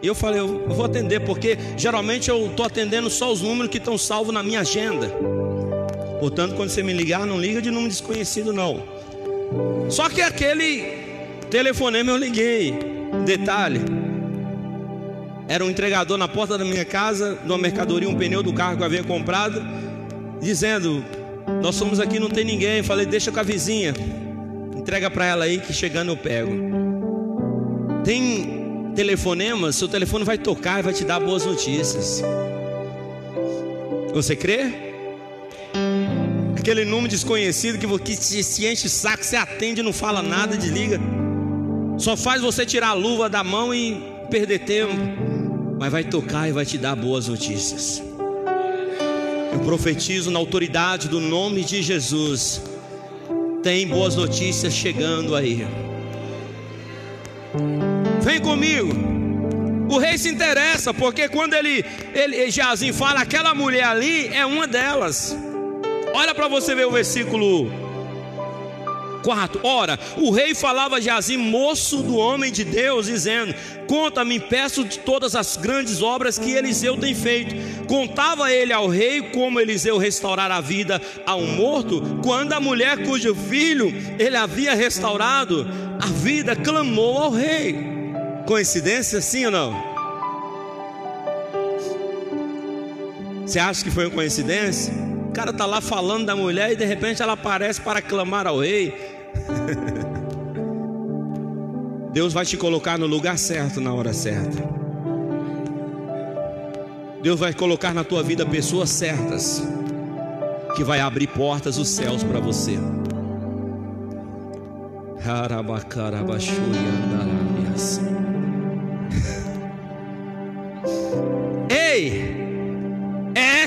e 0.02 0.08
eu 0.08 0.14
falei, 0.14 0.40
eu 0.40 0.68
vou 0.68 0.86
atender, 0.86 1.22
porque 1.22 1.58
geralmente 1.76 2.30
eu 2.30 2.48
estou 2.48 2.66
atendendo 2.66 3.10
só 3.10 3.32
os 3.32 3.42
números 3.42 3.72
que 3.72 3.78
estão 3.78 3.98
salvos 3.98 4.34
na 4.34 4.44
minha 4.44 4.60
agenda. 4.60 5.12
Portanto, 6.20 6.56
quando 6.56 6.70
você 6.70 6.84
me 6.84 6.94
ligar, 6.94 7.26
não 7.26 7.40
liga 7.40 7.62
de 7.62 7.72
número 7.72 7.90
desconhecido, 7.90 8.54
não. 8.54 8.84
Só 9.90 10.10
que 10.10 10.22
aquele 10.22 10.84
telefonema 11.50 12.12
eu 12.12 12.18
liguei. 12.18 12.74
Detalhe: 13.26 13.82
era 15.48 15.64
um 15.64 15.70
entregador 15.70 16.18
na 16.18 16.28
porta 16.28 16.58
da 16.58 16.66
minha 16.66 16.86
casa, 16.86 17.36
de 17.44 17.50
uma 17.50 17.58
mercadoria, 17.58 18.10
um 18.10 18.16
pneu 18.16 18.44
do 18.44 18.54
carro 18.54 18.76
que 18.78 18.84
eu 18.84 18.86
havia 18.86 19.04
comprado, 19.04 19.64
dizendo: 20.40 21.04
Nós 21.62 21.76
somos 21.76 22.00
aqui, 22.00 22.20
não 22.20 22.30
tem 22.30 22.44
ninguém. 22.44 22.84
falei: 22.84 23.06
Deixa 23.06 23.32
com 23.32 23.40
a 23.40 23.44
vizinha, 23.44 23.94
entrega 24.76 25.10
para 25.10 25.26
ela 25.26 25.46
aí 25.46 25.60
que 25.60 25.74
chegando 25.74 26.12
eu 26.12 26.18
pego. 26.18 26.87
Tem 28.08 28.94
telefonema, 28.96 29.70
seu 29.74 29.86
telefone 29.86 30.24
vai 30.24 30.38
tocar 30.38 30.80
e 30.80 30.82
vai 30.82 30.94
te 30.94 31.04
dar 31.04 31.20
boas 31.20 31.46
notícias. 31.46 32.24
Você 34.14 34.34
crê? 34.34 34.94
Aquele 36.58 36.86
número 36.86 37.10
desconhecido 37.10 37.78
que 37.78 38.16
se 38.16 38.66
enche 38.66 38.88
o 38.88 38.90
saco, 38.90 39.26
você 39.26 39.36
atende, 39.36 39.84
não 39.84 39.92
fala 39.92 40.22
nada, 40.22 40.56
desliga. 40.56 41.02
Só 41.98 42.16
faz 42.16 42.42
você 42.42 42.66
tirar 42.66 42.92
a 42.92 42.94
luva 42.94 43.28
da 43.28 43.44
mão 43.44 43.76
e 43.76 44.02
perder 44.32 44.60
tempo. 44.60 44.96
Mas 45.78 45.92
vai 45.92 46.06
tocar 46.06 46.48
e 46.48 46.54
vai 46.54 46.66
te 46.66 46.78
dar 46.78 46.96
boas 46.96 47.28
notícias. 47.28 48.02
Eu 49.52 49.60
profetizo 49.66 50.32
na 50.32 50.40
autoridade 50.40 51.10
do 51.10 51.20
nome 51.20 51.62
de 51.62 51.84
Jesus. 51.84 52.62
Tem 53.62 53.86
boas 53.86 54.16
notícias 54.16 54.74
chegando 54.74 55.36
aí. 55.36 55.68
Vem 58.28 58.42
comigo. 58.42 58.90
O 59.90 59.98
rei 59.98 60.18
se 60.18 60.28
interessa, 60.28 60.94
porque 60.94 61.30
quando 61.30 61.54
ele, 61.54 61.86
ele 62.14 62.52
Jazim 62.52 62.92
fala, 62.92 63.22
aquela 63.22 63.56
mulher 63.56 63.86
ali 63.86 64.28
é 64.28 64.46
uma 64.46 64.68
delas. 64.68 65.34
Olha 66.14 66.36
para 66.36 66.50
você 66.50 66.76
ver 66.76 66.88
o 66.88 66.92
versículo 66.92 67.72
4. 69.24 69.62
Ora, 69.64 69.98
o 70.18 70.30
rei 70.30 70.54
falava 70.54 70.98
a 70.98 71.00
Jazim, 71.00 71.38
moço 71.38 72.04
do 72.04 72.18
homem 72.18 72.52
de 72.52 72.66
Deus, 72.66 73.06
dizendo: 73.06 73.56
Conta-me, 73.88 74.42
peço 74.42 74.84
de 74.84 75.00
todas 75.00 75.34
as 75.34 75.56
grandes 75.56 76.02
obras 76.02 76.38
que 76.38 76.52
Eliseu 76.52 76.98
tem 76.98 77.16
feito. 77.16 77.56
Contava 77.88 78.52
ele 78.52 78.74
ao 78.74 78.90
rei 78.90 79.22
como 79.22 79.58
Eliseu 79.58 79.98
restaurar 79.98 80.52
a 80.52 80.60
vida 80.60 81.02
a 81.26 81.34
um 81.38 81.56
morto, 81.56 82.20
quando 82.22 82.52
a 82.52 82.60
mulher 82.60 83.06
cujo 83.06 83.34
filho 83.34 83.88
ele 84.20 84.36
havia 84.36 84.76
restaurado 84.76 85.66
a 85.98 86.08
vida 86.08 86.58
clamou 86.58 87.20
ao 87.20 87.32
rei. 87.32 87.97
Coincidência, 88.48 89.20
sim 89.20 89.46
ou 89.46 89.52
não? 89.52 89.74
Você 93.46 93.60
acha 93.60 93.84
que 93.84 93.92
foi 93.92 94.06
uma 94.06 94.16
coincidência? 94.16 94.94
O 95.28 95.34
cara 95.34 95.52
está 95.52 95.66
lá 95.66 95.82
falando 95.82 96.26
da 96.26 96.34
mulher 96.34 96.72
e 96.72 96.78
de 96.78 96.86
repente 96.86 97.22
ela 97.22 97.34
aparece 97.34 97.82
para 97.82 98.02
clamar 98.02 98.48
ao 98.48 98.60
rei. 98.60 98.96
Deus 102.14 102.32
vai 102.32 102.46
te 102.46 102.56
colocar 102.56 102.98
no 102.98 103.06
lugar 103.06 103.38
certo 103.38 103.82
na 103.82 103.94
hora 103.94 104.14
certa. 104.14 104.64
Deus 107.22 107.38
vai 107.38 107.54
colocar 107.54 107.94
na 107.94 108.06
tua 108.06 108.24
vida 108.24 108.46
pessoas 108.46 108.90
certas 108.90 109.62
que 110.74 110.86
vai 110.86 111.02
abrir 111.02 111.28
portas 111.28 111.76
dos 111.76 111.90
céus 111.90 112.24
para 112.24 112.40
você. 112.40 112.80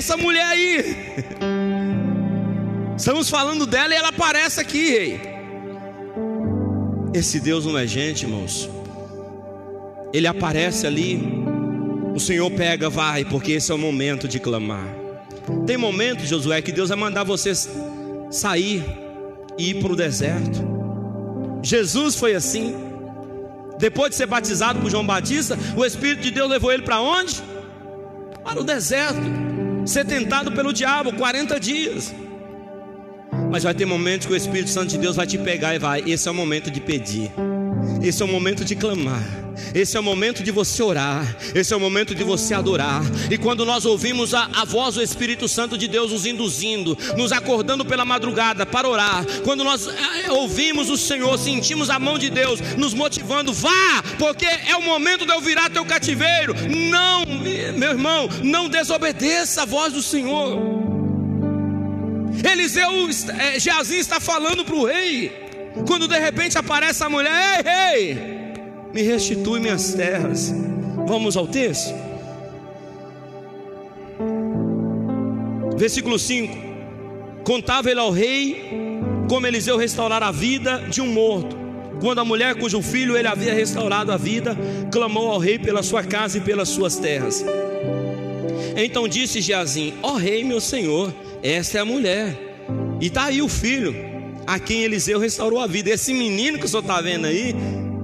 Essa 0.01 0.17
mulher 0.17 0.45
aí. 0.45 0.95
Estamos 2.97 3.29
falando 3.29 3.67
dela 3.67 3.93
e 3.93 3.97
ela 3.97 4.09
aparece 4.09 4.59
aqui, 4.59 4.89
rei. 4.89 5.21
Esse 7.13 7.39
Deus 7.39 7.65
não 7.65 7.77
é 7.77 7.85
gente, 7.85 8.23
irmãos. 8.23 8.67
Ele 10.11 10.25
aparece 10.25 10.87
ali. 10.87 11.21
O 12.15 12.19
Senhor 12.19 12.49
pega, 12.51 12.89
vai, 12.89 13.23
porque 13.23 13.53
esse 13.53 13.71
é 13.71 13.75
o 13.75 13.77
momento 13.77 14.27
de 14.27 14.39
clamar. 14.39 14.87
Tem 15.67 15.77
momento, 15.77 16.25
Josué, 16.25 16.61
que 16.61 16.71
Deus 16.71 16.89
vai 16.89 16.97
mandar 16.97 17.23
você 17.23 17.53
sair 18.31 18.83
e 19.57 19.69
ir 19.69 19.81
para 19.81 19.93
o 19.93 19.95
deserto. 19.95 20.59
Jesus 21.61 22.15
foi 22.15 22.33
assim. 22.33 22.75
Depois 23.77 24.09
de 24.09 24.15
ser 24.15 24.25
batizado 24.25 24.79
por 24.79 24.89
João 24.89 25.05
Batista, 25.05 25.57
o 25.75 25.85
Espírito 25.85 26.23
de 26.23 26.31
Deus 26.31 26.49
levou 26.49 26.71
ele 26.71 26.83
para 26.83 26.99
onde? 26.99 27.41
Para 28.43 28.59
o 28.59 28.63
deserto, 28.63 29.50
ser 29.85 30.05
tentado 30.05 30.51
pelo 30.51 30.71
diabo 30.73 31.13
40 31.13 31.59
dias. 31.59 32.13
Mas 33.49 33.63
vai 33.63 33.73
ter 33.73 33.85
momentos 33.85 34.27
que 34.27 34.33
o 34.33 34.35
Espírito 34.35 34.69
Santo 34.69 34.89
de 34.89 34.97
Deus 34.97 35.15
vai 35.15 35.27
te 35.27 35.37
pegar 35.37 35.75
e 35.75 35.79
vai. 35.79 36.03
Esse 36.05 36.27
é 36.27 36.31
o 36.31 36.33
momento 36.33 36.69
de 36.69 36.79
pedir. 36.79 37.31
Esse 38.03 38.21
é 38.21 38.25
o 38.25 38.27
momento 38.27 38.65
de 38.65 38.75
clamar. 38.75 39.23
Esse 39.75 39.95
é 39.95 39.99
o 39.99 40.03
momento 40.03 40.43
de 40.43 40.51
você 40.51 40.81
orar. 40.81 41.37
Esse 41.53 41.73
é 41.73 41.77
o 41.77 41.79
momento 41.79 42.15
de 42.15 42.23
você 42.23 42.53
adorar. 42.53 43.03
E 43.29 43.37
quando 43.37 43.63
nós 43.63 43.85
ouvimos 43.85 44.33
a, 44.33 44.49
a, 44.53 44.65
voz 44.65 44.95
do 44.95 45.03
Espírito 45.03 45.47
Santo 45.47 45.77
de 45.77 45.87
Deus 45.87 46.11
nos 46.11 46.25
induzindo, 46.25 46.97
nos 47.15 47.31
acordando 47.31 47.85
pela 47.85 48.03
madrugada 48.03 48.65
para 48.65 48.89
orar, 48.89 49.25
quando 49.43 49.63
nós 49.63 49.87
é, 49.87 50.31
ouvimos 50.31 50.89
o 50.89 50.97
Senhor, 50.97 51.37
sentimos 51.37 51.89
a 51.89 51.99
mão 51.99 52.17
de 52.17 52.29
Deus 52.29 52.59
nos 52.75 52.93
motivando, 52.93 53.53
vá, 53.53 54.03
porque 54.17 54.45
é 54.45 54.75
o 54.75 54.81
momento 54.81 55.25
de 55.25 55.31
eu 55.31 55.39
virar 55.39 55.69
teu 55.69 55.85
cativeiro. 55.85 56.55
Não, 56.89 57.25
meu 57.77 57.91
irmão, 57.91 58.27
não 58.43 58.67
desobedeça 58.67 59.61
a 59.61 59.65
voz 59.65 59.93
do 59.93 60.01
Senhor. 60.01 60.59
Eliseu, 62.51 62.89
é, 63.37 63.59
Geazim 63.59 63.97
está 63.97 64.19
falando 64.19 64.65
para 64.65 64.75
o 64.75 64.85
rei. 64.85 65.40
Quando 65.87 66.07
de 66.07 66.19
repente 66.19 66.57
aparece 66.57 67.03
a 67.03 67.09
mulher, 67.09 67.65
ei, 67.65 68.11
ei, 68.11 68.53
me 68.93 69.01
restitui 69.01 69.59
minhas 69.59 69.93
terras. 69.93 70.53
Vamos 71.07 71.37
ao 71.37 71.47
texto. 71.47 71.93
Versículo 75.77 76.19
5: 76.19 76.55
Contava 77.43 77.89
ele 77.89 77.99
ao 77.99 78.11
rei 78.11 78.69
como 79.27 79.47
Eliseu 79.47 79.77
restaurar 79.77 80.21
a 80.21 80.31
vida 80.31 80.79
de 80.89 81.01
um 81.01 81.07
morto. 81.07 81.57
Quando 82.01 82.19
a 82.19 82.25
mulher 82.25 82.55
cujo 82.55 82.81
filho 82.81 83.15
ele 83.15 83.27
havia 83.27 83.53
restaurado 83.53 84.11
a 84.11 84.17
vida, 84.17 84.57
clamou 84.91 85.31
ao 85.31 85.39
rei 85.39 85.57
pela 85.57 85.81
sua 85.83 86.03
casa 86.03 86.37
e 86.37 86.41
pelas 86.41 86.69
suas 86.69 86.97
terras. 86.97 87.45
Então 88.75 89.07
disse 89.07 89.39
Geazim: 89.39 89.93
Ó 90.03 90.13
oh, 90.13 90.15
rei, 90.15 90.43
meu 90.43 90.59
senhor, 90.59 91.13
esta 91.41 91.77
é 91.77 91.81
a 91.81 91.85
mulher, 91.85 92.35
e 92.99 93.07
está 93.07 93.25
aí 93.25 93.41
o 93.41 93.47
filho, 93.47 93.95
a 94.45 94.59
quem 94.59 94.83
Eliseu 94.83 95.19
restaurou 95.19 95.59
a 95.59 95.67
vida. 95.67 95.89
Esse 95.89 96.13
menino 96.13 96.57
que 96.57 96.65
o 96.65 96.67
senhor 96.67 96.81
está 96.81 97.01
vendo 97.01 97.25
aí, 97.25 97.55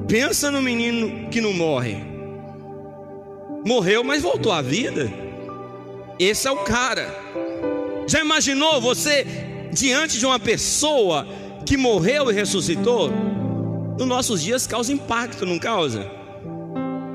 pensa 0.08 0.50
no 0.52 0.62
menino 0.62 1.30
que 1.30 1.41
não 1.41 1.54
morre, 1.54 1.97
morreu, 3.65 4.04
mas 4.04 4.21
voltou 4.21 4.52
à 4.52 4.62
vida. 4.62 5.12
Esse 6.19 6.47
é 6.47 6.52
o 6.52 6.58
cara. 6.58 7.13
Já 8.08 8.21
imaginou 8.21 8.82
você 8.82 9.26
diante 9.71 10.17
de 10.17 10.26
uma 10.26 10.39
pessoa 10.39 11.28
que 11.65 11.78
morreu 11.78 12.32
e 12.32 12.34
ressuscitou? 12.34 13.12
Nos 14.00 14.08
nossos 14.08 14.41
dias 14.41 14.65
causa 14.65 14.93
impacto, 14.93 15.45
não 15.45 15.60
causa? 15.60 16.10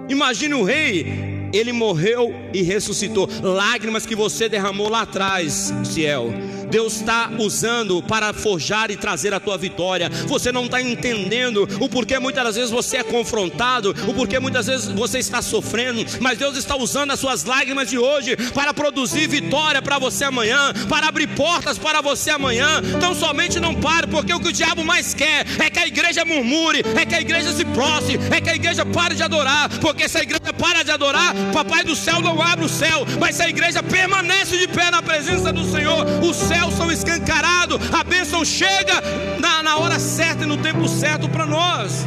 Imagine 0.08 0.54
o 0.54 0.62
rei 0.62 1.32
ele 1.52 1.72
morreu 1.72 2.34
e 2.52 2.62
ressuscitou. 2.62 3.28
Lágrimas 3.42 4.06
que 4.06 4.16
você 4.16 4.48
derramou 4.48 4.88
lá 4.88 5.02
atrás, 5.02 5.72
Ciel. 5.84 6.32
Deus 6.72 6.94
está 6.94 7.30
usando 7.38 8.02
para 8.02 8.32
forjar 8.32 8.90
e 8.90 8.96
trazer 8.96 9.34
a 9.34 9.38
tua 9.38 9.58
vitória. 9.58 10.08
Você 10.26 10.50
não 10.50 10.64
está 10.64 10.80
entendendo 10.80 11.68
o 11.78 11.86
porquê 11.86 12.18
muitas 12.18 12.42
das 12.42 12.56
vezes 12.56 12.70
você 12.70 12.96
é 12.96 13.02
confrontado, 13.04 13.94
o 14.08 14.14
porquê 14.14 14.38
muitas 14.38 14.66
vezes 14.66 14.88
você 14.88 15.18
está 15.18 15.42
sofrendo, 15.42 16.02
mas 16.18 16.38
Deus 16.38 16.56
está 16.56 16.74
usando 16.74 17.10
as 17.10 17.20
suas 17.20 17.44
lágrimas 17.44 17.90
de 17.90 17.98
hoje 17.98 18.34
para 18.54 18.72
produzir 18.72 19.28
vitória 19.28 19.82
para 19.82 19.98
você 19.98 20.24
amanhã, 20.24 20.72
para 20.88 21.08
abrir 21.08 21.26
portas 21.36 21.76
para 21.76 22.00
você 22.00 22.30
amanhã. 22.30 22.80
Então 22.96 23.14
somente 23.14 23.60
não 23.60 23.74
pare, 23.74 24.06
porque 24.06 24.32
o 24.32 24.40
que 24.40 24.48
o 24.48 24.52
diabo 24.52 24.82
mais 24.82 25.12
quer 25.12 25.44
é 25.60 25.68
que 25.68 25.78
a 25.78 25.86
igreja 25.86 26.24
murmure, 26.24 26.82
é 26.96 27.04
que 27.04 27.14
a 27.14 27.20
igreja 27.20 27.52
se 27.52 27.66
prostre, 27.66 28.18
é 28.30 28.40
que 28.40 28.48
a 28.48 28.54
igreja 28.54 28.86
pare 28.86 29.14
de 29.14 29.22
adorar, 29.22 29.68
porque 29.78 30.08
se 30.08 30.16
a 30.16 30.22
igreja 30.22 30.54
para 30.54 30.82
de 30.82 30.90
adorar, 30.90 31.34
Papai 31.52 31.84
do 31.84 31.94
céu 31.94 32.22
não 32.22 32.40
abre 32.40 32.64
o 32.64 32.68
céu, 32.68 33.06
mas 33.20 33.36
se 33.36 33.42
a 33.42 33.48
igreja 33.50 33.82
permanece 33.82 34.56
de 34.56 34.66
pé 34.68 34.90
na 34.90 35.02
presença 35.02 35.52
do 35.52 35.70
Senhor, 35.70 36.06
os 36.22 36.36
céus 36.62 36.74
são 36.74 36.92
escancarados, 36.92 37.78
a 37.92 38.04
bênção 38.04 38.44
chega 38.44 38.94
na, 39.40 39.62
na 39.62 39.76
hora 39.78 39.98
certa 39.98 40.44
e 40.44 40.46
no 40.46 40.56
tempo 40.58 40.88
certo 40.88 41.28
para 41.28 41.44
nós. 41.44 42.06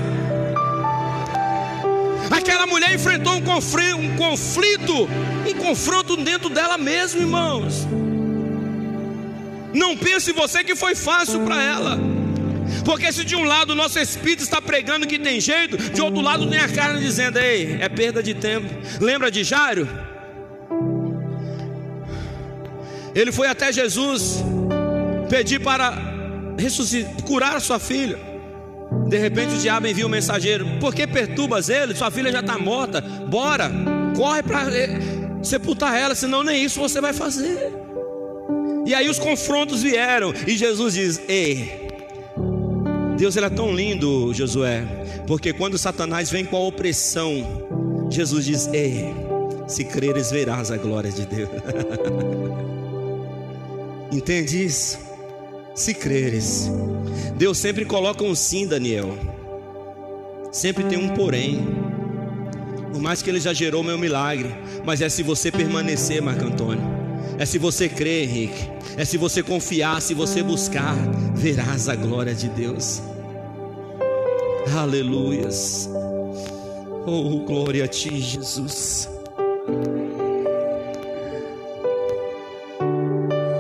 Aquela 2.32 2.65
mulher 2.65 2.94
enfrentou 2.94 3.34
um 3.36 3.41
conflito, 3.41 3.98
um 3.98 4.15
conflito, 4.15 5.10
um 5.48 5.54
confronto 5.56 6.15
dentro 6.18 6.50
dela 6.50 6.78
mesma, 6.78 7.20
irmãos. 7.20 7.88
Não 9.74 9.98
pense 9.98 10.32
você 10.32 10.63
que 10.63 10.76
foi 10.76 10.96
fácil 10.96 11.41
para 11.41 11.62
ela. 11.62 12.00
Porque 12.84 13.12
se 13.12 13.24
de 13.24 13.36
um 13.36 13.44
lado 13.44 13.72
o 13.72 13.76
nosso 13.76 14.00
espírito 14.00 14.41
está 14.41 14.62
pregando 14.62 15.06
que 15.06 15.20
tem 15.20 15.39
jeito, 15.39 15.78
de 15.78 16.02
outro 16.02 16.22
lado 16.22 16.50
tem 16.50 16.60
a 16.60 16.70
carne 16.70 17.00
dizendo: 17.00 17.38
"Ei, 17.38 17.78
é 17.82 17.89
perda 17.89 18.24
de 18.24 18.34
tempo". 18.34 18.68
Lembra 19.02 19.30
de 19.30 19.44
Jairo? 19.44 19.88
Ele 23.15 23.32
foi 23.32 23.47
até 23.47 23.71
Jesus 23.71 24.43
pedir 25.30 25.60
para 25.60 25.97
curar 27.25 27.62
sua 27.62 27.80
filha. 27.80 28.19
De 29.08 29.17
repente 29.17 29.56
o 29.56 29.58
diabo 29.58 29.88
envia 29.88 30.06
um 30.06 30.10
mensageiro: 30.10 30.65
Por 30.80 30.93
que 30.93 31.08
perturbas 31.08 31.69
ele? 31.69 31.95
Sua 31.95 32.12
filha 32.12 32.32
já 32.32 32.41
está 32.41 32.58
morta. 32.58 33.01
Bora, 33.01 33.71
corre 34.15 34.43
para 34.43 34.65
sepultar 35.41 35.97
ela, 35.97 36.13
senão 36.13 36.43
nem 36.43 36.63
isso 36.63 36.80
você 36.80 36.99
vai 36.99 37.13
fazer. 37.13 37.71
E 38.86 38.93
aí 38.93 39.10
os 39.10 39.17
confrontos 39.17 39.82
vieram, 39.82 40.34
e 40.45 40.58
Jesus 40.58 40.93
diz: 40.93 41.21
Ei, 41.28 41.89
Deus 43.17 43.38
era 43.38 43.49
tão 43.49 43.73
lindo, 43.73 44.34
Josué, 44.34 44.84
porque 45.25 45.54
quando 45.54 45.78
Satanás 45.78 46.30
vem 46.30 46.45
com 46.45 46.58
a 46.58 46.62
opressão, 46.62 48.08
Jesus 48.10 48.45
diz: 48.45 48.67
Ei, 48.67 49.13
se 49.67 49.86
creres, 49.86 50.32
verás 50.32 50.69
a 50.69 50.78
glória 50.78 51.12
de 51.12 51.25
Deus. 51.25 51.49
Entende 54.26 54.66
isso? 54.66 54.98
Se 55.76 55.94
creres, 55.94 56.68
Deus 57.38 57.60
sempre 57.60 57.86
coloca 57.86 58.24
um 58.24 58.34
sim, 58.34 58.66
Daniel. 58.66 59.16
Sempre 60.52 60.84
tem 60.86 60.98
um 60.98 61.10
porém. 61.10 61.64
Por 62.92 63.00
mais 63.00 63.22
que 63.22 63.30
ele 63.30 63.40
já 63.40 63.54
gerou 63.54 63.84
meu 63.84 64.00
milagre, 64.00 64.50
mas 64.84 65.00
é 65.00 65.10
se 65.10 65.22
você 65.22 65.52
permanecer, 65.52 66.24
Marco 66.24 66.44
Antônio. 66.44 66.82
É 67.38 67.46
se 67.46 67.60
você 67.60 67.88
crer, 67.88 68.24
Henrique. 68.24 68.68
É 68.98 69.06
se 69.06 69.16
você 69.16 69.44
confiar, 69.44 70.02
se 70.02 70.16
você 70.16 70.42
buscar, 70.42 70.96
verás 71.36 71.88
a 71.88 71.94
glória 71.94 72.34
de 72.34 72.50
Deus. 72.50 73.04
Aleluias. 74.76 75.88
Oh, 77.06 77.46
glória 77.46 77.86
a 77.86 77.88
ti, 77.88 78.20
Jesus. 78.20 79.08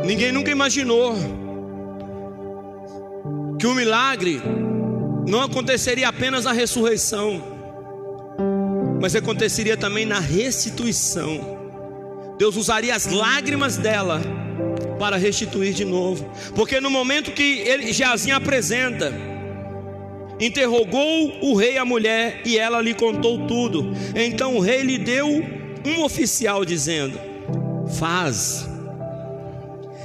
Ninguém 0.05 0.31
nunca 0.31 0.51
imaginou 0.51 1.15
que 3.59 3.65
o 3.65 3.73
milagre 3.73 4.39
não 5.27 5.41
aconteceria 5.41 6.07
apenas 6.07 6.45
na 6.45 6.51
ressurreição, 6.51 7.41
mas 9.01 9.15
aconteceria 9.15 9.75
também 9.75 10.05
na 10.05 10.19
restituição. 10.19 11.57
Deus 12.37 12.55
usaria 12.55 12.93
as 12.93 13.07
lágrimas 13.07 13.77
dela 13.77 14.21
para 14.99 15.17
restituir 15.17 15.73
de 15.73 15.83
novo, 15.83 16.29
porque 16.53 16.79
no 16.79 16.89
momento 16.89 17.31
que 17.31 17.59
ele 17.61 17.91
Jazinho 17.91 18.35
apresenta, 18.35 19.11
interrogou 20.39 21.39
o 21.41 21.55
rei 21.55 21.79
a 21.79 21.85
mulher 21.85 22.41
e 22.45 22.59
ela 22.59 22.79
lhe 22.79 22.93
contou 22.93 23.47
tudo. 23.47 23.91
Então 24.15 24.55
o 24.55 24.59
rei 24.59 24.83
lhe 24.83 24.99
deu 24.99 25.27
um 25.83 26.03
oficial 26.03 26.63
dizendo: 26.63 27.19
Faz, 27.97 28.67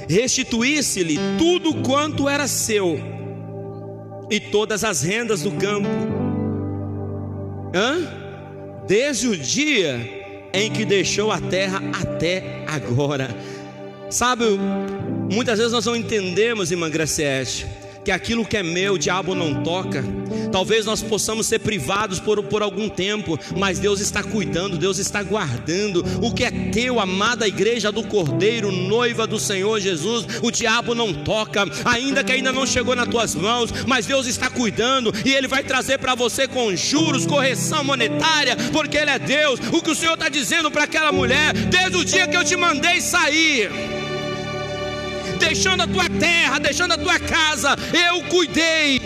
restituísse-lhe 0.07 1.17
tudo 1.37 1.75
quanto 1.81 2.27
era 2.27 2.47
seu 2.47 2.99
e 4.29 4.39
todas 4.39 4.83
as 4.83 5.01
rendas 5.01 5.41
do 5.41 5.51
campo. 5.51 5.89
Hã? 7.73 8.07
Desde 8.87 9.27
o 9.27 9.37
dia 9.37 10.49
em 10.53 10.69
que 10.71 10.85
deixou 10.85 11.31
a 11.31 11.39
terra 11.39 11.81
até 12.01 12.63
agora. 12.67 13.29
Sabe, 14.09 14.43
muitas 15.31 15.57
vezes 15.57 15.71
nós 15.71 15.85
não 15.85 15.95
entendemos, 15.95 16.71
irmã 16.71 16.89
Graciete, 16.89 17.65
que 18.03 18.11
aquilo 18.11 18.45
que 18.45 18.57
é 18.57 18.63
meu, 18.63 18.93
o 18.93 18.99
diabo 18.99 19.35
não 19.35 19.63
toca. 19.63 20.03
Talvez 20.51 20.85
nós 20.85 21.01
possamos 21.01 21.47
ser 21.47 21.59
privados 21.59 22.19
por, 22.19 22.43
por 22.43 22.61
algum 22.61 22.89
tempo, 22.89 23.39
mas 23.57 23.79
Deus 23.79 23.99
está 23.99 24.23
cuidando, 24.23 24.77
Deus 24.77 24.97
está 24.97 25.23
guardando. 25.23 26.03
O 26.21 26.33
que 26.33 26.43
é 26.43 26.51
teu, 26.51 26.99
amada 26.99 27.47
igreja 27.47 27.91
do 27.91 28.03
Cordeiro, 28.03 28.71
noiva 28.71 29.25
do 29.25 29.39
Senhor 29.39 29.79
Jesus, 29.79 30.25
o 30.41 30.51
diabo 30.51 30.93
não 30.95 31.13
toca, 31.13 31.65
ainda 31.85 32.23
que 32.23 32.31
ainda 32.31 32.51
não 32.51 32.65
chegou 32.65 32.95
nas 32.95 33.07
tuas 33.07 33.35
mãos, 33.35 33.71
mas 33.87 34.05
Deus 34.05 34.25
está 34.25 34.49
cuidando 34.49 35.13
e 35.25 35.33
Ele 35.33 35.47
vai 35.47 35.63
trazer 35.63 35.97
para 35.99 36.15
você 36.15 36.47
com 36.47 36.75
juros, 36.75 37.25
correção 37.25 37.83
monetária, 37.83 38.55
porque 38.71 38.97
Ele 38.97 39.11
é 39.11 39.19
Deus. 39.19 39.59
O 39.71 39.81
que 39.81 39.91
o 39.91 39.95
Senhor 39.95 40.13
está 40.13 40.29
dizendo 40.29 40.71
para 40.71 40.83
aquela 40.83 41.11
mulher, 41.11 41.53
desde 41.53 41.97
o 41.97 42.05
dia 42.05 42.27
que 42.27 42.35
eu 42.35 42.43
te 42.43 42.55
mandei 42.55 42.99
sair 42.99 44.00
deixando 45.41 45.81
a 45.81 45.87
tua 45.87 46.07
terra, 46.09 46.59
deixando 46.59 46.93
a 46.93 46.97
tua 46.97 47.19
casa, 47.19 47.75
eu 47.93 48.23
cuidei. 48.25 49.01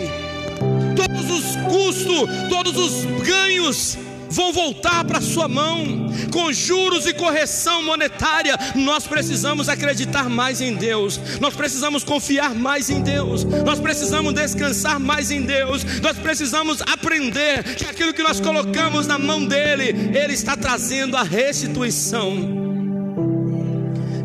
Todos 0.94 1.30
os 1.30 1.56
custos, 1.56 2.28
todos 2.48 2.76
os 2.76 3.04
ganhos 3.26 3.98
vão 4.28 4.52
voltar 4.52 5.04
para 5.04 5.20
sua 5.20 5.48
mão, 5.48 6.10
com 6.30 6.52
juros 6.52 7.06
e 7.06 7.14
correção 7.14 7.82
monetária. 7.82 8.56
Nós 8.74 9.06
precisamos 9.06 9.68
acreditar 9.68 10.28
mais 10.28 10.60
em 10.60 10.74
Deus, 10.74 11.18
nós 11.40 11.54
precisamos 11.54 12.04
confiar 12.04 12.54
mais 12.54 12.90
em 12.90 13.00
Deus, 13.00 13.44
nós 13.44 13.80
precisamos 13.80 14.34
descansar 14.34 15.00
mais 15.00 15.30
em 15.30 15.42
Deus, 15.42 15.84
nós 16.02 16.18
precisamos 16.18 16.82
aprender 16.82 17.62
que 17.76 17.86
aquilo 17.86 18.12
que 18.12 18.22
nós 18.22 18.40
colocamos 18.40 19.06
na 19.06 19.18
mão 19.18 19.46
dEle, 19.46 19.88
Ele 20.14 20.34
está 20.34 20.56
trazendo 20.56 21.16
a 21.16 21.22
restituição. 21.22 22.65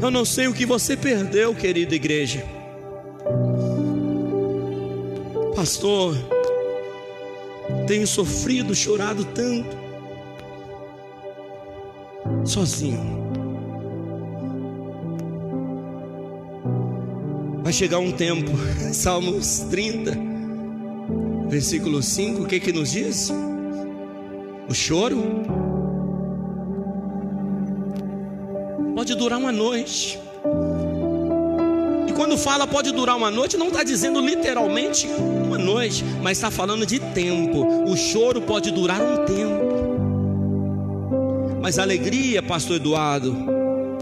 Eu 0.01 0.09
não 0.09 0.25
sei 0.25 0.47
o 0.47 0.53
que 0.53 0.65
você 0.65 0.97
perdeu, 0.97 1.53
querida 1.53 1.93
igreja. 1.93 2.43
Pastor, 5.55 6.17
tenho 7.85 8.07
sofrido, 8.07 8.73
chorado 8.73 9.23
tanto 9.25 9.77
sozinho. 12.43 13.21
Vai 17.63 17.71
chegar 17.71 17.99
um 17.99 18.11
tempo, 18.11 18.49
Salmos 18.91 19.59
30, 19.69 20.17
versículo 21.47 22.01
5, 22.01 22.41
o 22.41 22.47
que 22.47 22.59
que 22.59 22.73
nos 22.73 22.91
diz? 22.91 23.31
O 24.67 24.73
choro 24.73 25.70
pode 29.01 29.15
durar 29.15 29.39
uma 29.39 29.51
noite. 29.51 30.19
E 32.07 32.13
quando 32.13 32.37
fala 32.37 32.67
pode 32.67 32.91
durar 32.91 33.17
uma 33.17 33.31
noite, 33.31 33.57
não 33.57 33.69
está 33.69 33.81
dizendo 33.81 34.21
literalmente 34.21 35.07
uma 35.07 35.57
noite, 35.57 36.05
mas 36.21 36.37
está 36.37 36.51
falando 36.51 36.85
de 36.85 36.99
tempo. 36.99 37.65
O 37.89 37.97
choro 37.97 38.41
pode 38.41 38.69
durar 38.69 39.01
um 39.01 39.25
tempo. 39.25 39.71
Mas 41.63 41.79
a 41.79 41.81
alegria, 41.81 42.43
pastor 42.43 42.75
Eduardo, 42.75 43.35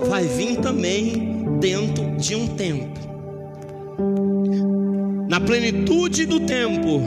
vai 0.06 0.26
vir 0.26 0.58
também 0.58 1.46
dentro 1.62 2.18
de 2.18 2.36
um 2.36 2.46
tempo. 2.48 3.00
Na 5.30 5.40
plenitude 5.40 6.26
do 6.26 6.42
tempo, 6.42 7.02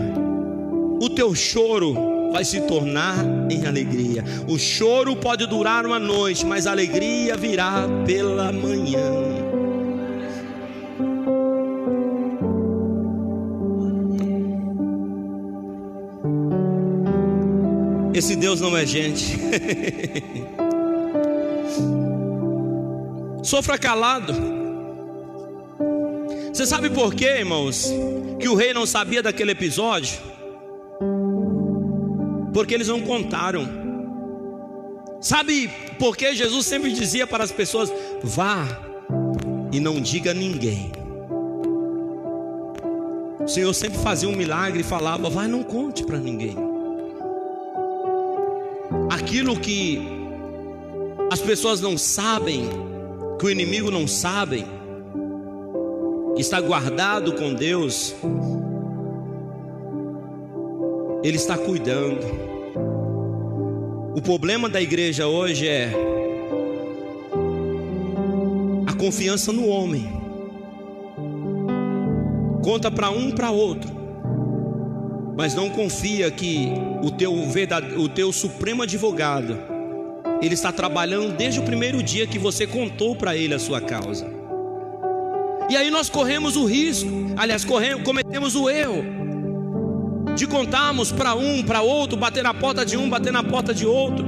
o 0.98 1.10
teu 1.10 1.34
choro 1.34 2.11
vai 2.32 2.44
se 2.44 2.62
tornar 2.62 3.16
em 3.50 3.66
alegria. 3.66 4.24
O 4.48 4.58
choro 4.58 5.14
pode 5.14 5.46
durar 5.46 5.84
uma 5.84 5.98
noite, 5.98 6.46
mas 6.46 6.66
a 6.66 6.70
alegria 6.70 7.36
virá 7.36 7.86
pela 8.06 8.50
manhã. 8.50 9.00
Esse 18.14 18.34
Deus 18.36 18.60
não 18.60 18.76
é 18.76 18.86
gente. 18.86 19.36
Sofra 23.42 23.76
calado. 23.76 24.32
Você 26.52 26.66
sabe 26.66 26.90
por 26.90 27.14
quê, 27.14 27.38
irmãos? 27.38 27.90
Que 28.38 28.48
o 28.48 28.54
rei 28.54 28.72
não 28.72 28.86
sabia 28.86 29.22
daquele 29.22 29.52
episódio? 29.52 30.31
Porque 32.52 32.74
eles 32.74 32.88
não 32.88 33.00
contaram. 33.00 33.68
Sabe 35.20 35.70
por 35.98 36.16
que 36.16 36.34
Jesus 36.34 36.66
sempre 36.66 36.92
dizia 36.92 37.26
para 37.26 37.44
as 37.44 37.52
pessoas: 37.52 37.92
vá 38.22 38.66
e 39.70 39.80
não 39.80 40.00
diga 40.00 40.32
a 40.32 40.34
ninguém. 40.34 40.92
O 43.40 43.48
Senhor 43.48 43.72
sempre 43.74 43.98
fazia 43.98 44.28
um 44.28 44.36
milagre 44.36 44.80
e 44.80 44.84
falava: 44.84 45.30
vai, 45.30 45.48
não 45.48 45.62
conte 45.62 46.04
para 46.04 46.18
ninguém 46.18 46.72
aquilo 49.10 49.58
que 49.58 50.00
as 51.30 51.40
pessoas 51.40 51.80
não 51.80 51.96
sabem, 51.96 52.68
que 53.38 53.46
o 53.46 53.50
inimigo 53.50 53.90
não 53.90 54.06
sabe, 54.06 54.66
está 56.36 56.60
guardado 56.60 57.32
com 57.32 57.54
Deus, 57.54 58.14
Ele 61.22 61.36
está 61.36 61.56
cuidando. 61.56 62.20
O 64.14 64.20
problema 64.20 64.68
da 64.68 64.80
igreja 64.80 65.26
hoje 65.26 65.66
é 65.66 65.92
a 68.86 68.92
confiança 68.94 69.52
no 69.52 69.66
homem. 69.68 70.20
Conta 72.62 72.90
para 72.90 73.10
um 73.10 73.30
para 73.30 73.50
outro 73.50 74.02
mas 75.36 75.54
não 75.54 75.70
confia 75.70 76.30
que 76.30 76.72
o 77.02 77.10
teu, 77.10 77.32
o 77.34 78.08
teu 78.08 78.32
supremo 78.32 78.82
advogado, 78.82 79.58
ele 80.40 80.54
está 80.54 80.70
trabalhando 80.72 81.36
desde 81.36 81.60
o 81.60 81.62
primeiro 81.62 82.02
dia 82.02 82.26
que 82.26 82.38
você 82.38 82.66
contou 82.66 83.16
para 83.16 83.36
ele 83.36 83.54
a 83.54 83.58
sua 83.58 83.80
causa. 83.80 84.26
E 85.70 85.76
aí 85.76 85.90
nós 85.90 86.10
corremos 86.10 86.56
o 86.56 86.64
risco, 86.64 87.08
aliás, 87.36 87.64
corremos, 87.64 88.02
cometemos 88.02 88.54
o 88.54 88.68
erro 88.68 89.21
de 90.34 90.46
contarmos 90.46 91.12
para 91.12 91.34
um, 91.34 91.62
para 91.62 91.82
outro, 91.82 92.16
bater 92.16 92.42
na 92.42 92.54
porta 92.54 92.84
de 92.84 92.96
um, 92.96 93.08
bater 93.08 93.32
na 93.32 93.42
porta 93.42 93.74
de 93.74 93.86
outro. 93.86 94.24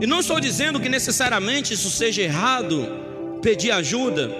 E 0.00 0.06
não 0.06 0.20
estou 0.20 0.40
dizendo 0.40 0.80
que 0.80 0.88
necessariamente 0.88 1.74
isso 1.74 1.90
seja 1.90 2.22
errado, 2.22 2.88
pedir 3.40 3.70
ajuda, 3.70 4.30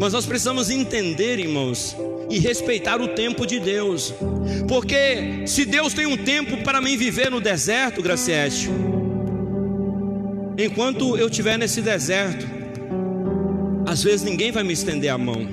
mas 0.00 0.14
nós 0.14 0.24
precisamos 0.24 0.70
entender, 0.70 1.38
irmãos, 1.38 1.94
e 2.30 2.38
respeitar 2.38 3.00
o 3.00 3.08
tempo 3.08 3.46
de 3.46 3.60
Deus. 3.60 4.14
Porque 4.66 5.42
se 5.46 5.66
Deus 5.66 5.92
tem 5.92 6.06
um 6.06 6.16
tempo 6.16 6.62
para 6.62 6.80
mim 6.80 6.96
viver 6.96 7.30
no 7.30 7.40
deserto, 7.40 8.00
Graciete, 8.00 8.70
enquanto 10.56 11.18
eu 11.18 11.28
estiver 11.28 11.58
nesse 11.58 11.82
deserto, 11.82 12.46
às 13.86 14.02
vezes 14.02 14.22
ninguém 14.22 14.52
vai 14.52 14.62
me 14.62 14.72
estender 14.72 15.10
a 15.10 15.18
mão, 15.18 15.46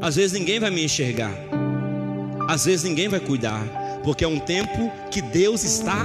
às 0.00 0.16
vezes 0.16 0.38
ninguém 0.38 0.60
vai 0.60 0.70
me 0.70 0.84
enxergar, 0.84 1.32
às 2.46 2.66
vezes 2.66 2.84
ninguém 2.84 3.08
vai 3.08 3.18
cuidar, 3.18 3.79
porque 4.10 4.24
é 4.24 4.28
um 4.28 4.40
tempo 4.40 4.90
que 5.08 5.22
Deus 5.22 5.62
está 5.62 6.04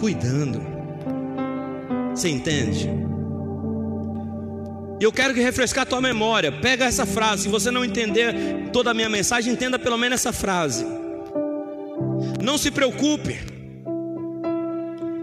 cuidando. 0.00 0.60
Você 2.12 2.28
entende? 2.28 2.90
E 5.00 5.04
eu 5.04 5.12
quero 5.12 5.32
que 5.32 5.40
refrescar 5.40 5.84
a 5.84 5.86
tua 5.86 6.00
memória. 6.00 6.50
Pega 6.50 6.84
essa 6.84 7.06
frase. 7.06 7.44
Se 7.44 7.48
você 7.48 7.70
não 7.70 7.84
entender 7.84 8.70
toda 8.72 8.90
a 8.90 8.94
minha 8.94 9.08
mensagem, 9.08 9.52
entenda 9.52 9.78
pelo 9.78 9.96
menos 9.96 10.18
essa 10.18 10.32
frase. 10.32 10.84
Não 12.42 12.58
se 12.58 12.72
preocupe. 12.72 13.38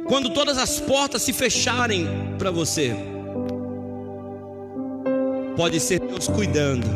Quando 0.07 0.29
todas 0.29 0.57
as 0.57 0.79
portas 0.79 1.21
se 1.21 1.33
fecharem 1.33 2.07
para 2.39 2.49
você, 2.49 2.95
pode 5.57 5.81
ser 5.81 5.99
Deus 5.99 6.29
cuidando 6.29 6.87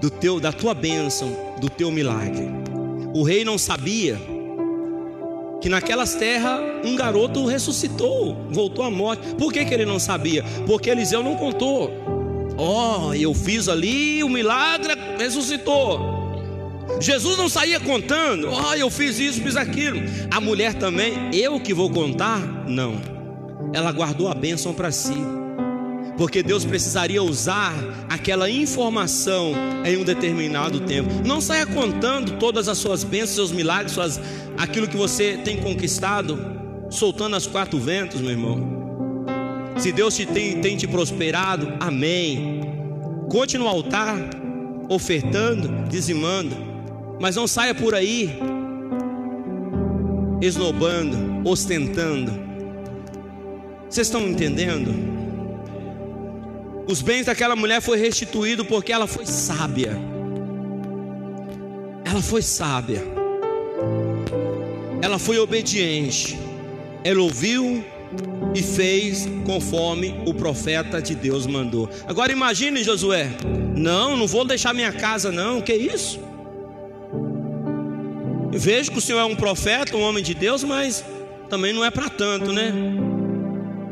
do 0.00 0.08
teu, 0.08 0.40
da 0.40 0.50
tua 0.50 0.72
bênção, 0.72 1.47
do 1.58 1.68
teu 1.68 1.90
milagre. 1.90 2.48
O 3.14 3.22
rei 3.22 3.44
não 3.44 3.58
sabia 3.58 4.18
que 5.60 5.68
naquelas 5.68 6.14
terras 6.14 6.60
um 6.84 6.94
garoto 6.94 7.44
ressuscitou, 7.46 8.36
voltou 8.50 8.84
à 8.84 8.90
morte. 8.90 9.34
Por 9.34 9.52
que, 9.52 9.64
que 9.64 9.74
ele 9.74 9.84
não 9.84 9.98
sabia? 9.98 10.44
Porque 10.66 10.90
Eliseu 10.90 11.22
não 11.22 11.36
contou. 11.36 11.90
Ó, 12.56 13.08
oh, 13.08 13.14
eu 13.14 13.32
fiz 13.34 13.68
ali 13.68 14.22
o 14.22 14.28
milagre, 14.28 14.94
ressuscitou. 15.18 16.16
Jesus 17.00 17.36
não 17.36 17.48
saía 17.48 17.78
contando, 17.78 18.48
ó, 18.50 18.70
oh, 18.70 18.74
eu 18.74 18.90
fiz 18.90 19.18
isso, 19.18 19.40
fiz 19.42 19.56
aquilo. 19.56 20.00
A 20.30 20.40
mulher 20.40 20.74
também, 20.74 21.30
eu 21.32 21.60
que 21.60 21.74
vou 21.74 21.90
contar? 21.90 22.40
Não. 22.66 22.94
Ela 23.72 23.92
guardou 23.92 24.28
a 24.28 24.34
bênção 24.34 24.72
para 24.72 24.90
si 24.90 25.14
porque 26.18 26.42
Deus 26.42 26.64
precisaria 26.64 27.22
usar 27.22 27.72
aquela 28.08 28.50
informação 28.50 29.52
em 29.86 29.96
um 29.96 30.02
determinado 30.02 30.80
tempo. 30.80 31.08
Não 31.24 31.40
saia 31.40 31.64
contando 31.64 32.38
todas 32.38 32.68
as 32.68 32.76
suas 32.76 33.04
bênçãos, 33.04 33.36
seus 33.36 33.52
milagres, 33.52 33.92
suas, 33.92 34.20
aquilo 34.56 34.88
que 34.88 34.96
você 34.96 35.38
tem 35.44 35.58
conquistado, 35.58 36.36
soltando 36.90 37.36
as 37.36 37.46
quatro 37.46 37.78
ventos, 37.78 38.20
meu 38.20 38.32
irmão. 38.32 38.76
Se 39.78 39.92
Deus 39.92 40.16
te 40.16 40.26
tem, 40.26 40.60
tem 40.60 40.76
te 40.76 40.88
prosperado, 40.88 41.72
amém. 41.78 42.62
Conte 43.30 43.56
no 43.56 43.68
altar, 43.68 44.18
ofertando, 44.88 45.88
dizimando, 45.88 46.56
mas 47.20 47.36
não 47.36 47.46
saia 47.46 47.74
por 47.76 47.94
aí 47.94 48.36
esnobando, 50.40 51.48
ostentando. 51.48 52.32
Vocês 53.88 54.08
estão 54.08 54.22
entendendo? 54.22 55.17
Os 56.88 57.02
bens 57.02 57.26
daquela 57.26 57.54
mulher 57.54 57.82
foi 57.82 57.98
restituído 57.98 58.64
porque 58.64 58.90
ela 58.90 59.06
foi 59.06 59.26
sábia. 59.26 59.92
Ela 62.02 62.22
foi 62.22 62.40
sábia. 62.40 63.04
Ela 65.02 65.18
foi 65.18 65.38
obediente. 65.38 66.38
Ela 67.04 67.20
ouviu 67.20 67.84
e 68.54 68.62
fez 68.62 69.28
conforme 69.44 70.18
o 70.24 70.32
profeta 70.32 71.02
de 71.02 71.14
Deus 71.14 71.46
mandou. 71.46 71.90
Agora 72.06 72.32
imagine 72.32 72.82
Josué: 72.82 73.28
Não, 73.76 74.16
não 74.16 74.26
vou 74.26 74.46
deixar 74.46 74.72
minha 74.72 74.90
casa, 74.90 75.30
não. 75.30 75.60
Que 75.60 75.74
isso? 75.74 76.18
Eu 78.50 78.58
vejo 78.58 78.90
que 78.90 78.98
o 78.98 79.02
Senhor 79.02 79.20
é 79.20 79.24
um 79.24 79.36
profeta, 79.36 79.94
um 79.94 80.00
homem 80.00 80.24
de 80.24 80.32
Deus, 80.32 80.64
mas 80.64 81.04
também 81.50 81.74
não 81.74 81.84
é 81.84 81.90
para 81.90 82.08
tanto, 82.08 82.50
né? 82.50 82.72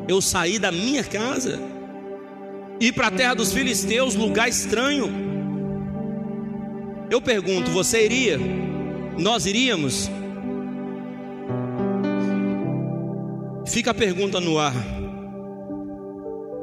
Eu 0.09 0.23
saí 0.23 0.59
da 0.59 0.73
minha 0.73 1.05
casa, 1.05 1.61
ir 2.81 2.93
para 2.93 3.09
a 3.09 3.11
terra 3.11 3.35
dos 3.35 3.53
filisteus, 3.53 4.15
lugar 4.15 4.49
estranho. 4.49 5.11
Eu 7.11 7.21
pergunto, 7.21 7.71
você 7.71 8.05
iria? 8.05 8.39
Nós 9.19 9.47
iríamos? 9.47 10.11
Fica 13.67 13.91
a 13.91 13.95
pergunta 13.95 14.41
no 14.41 14.59
ar. 14.59 14.75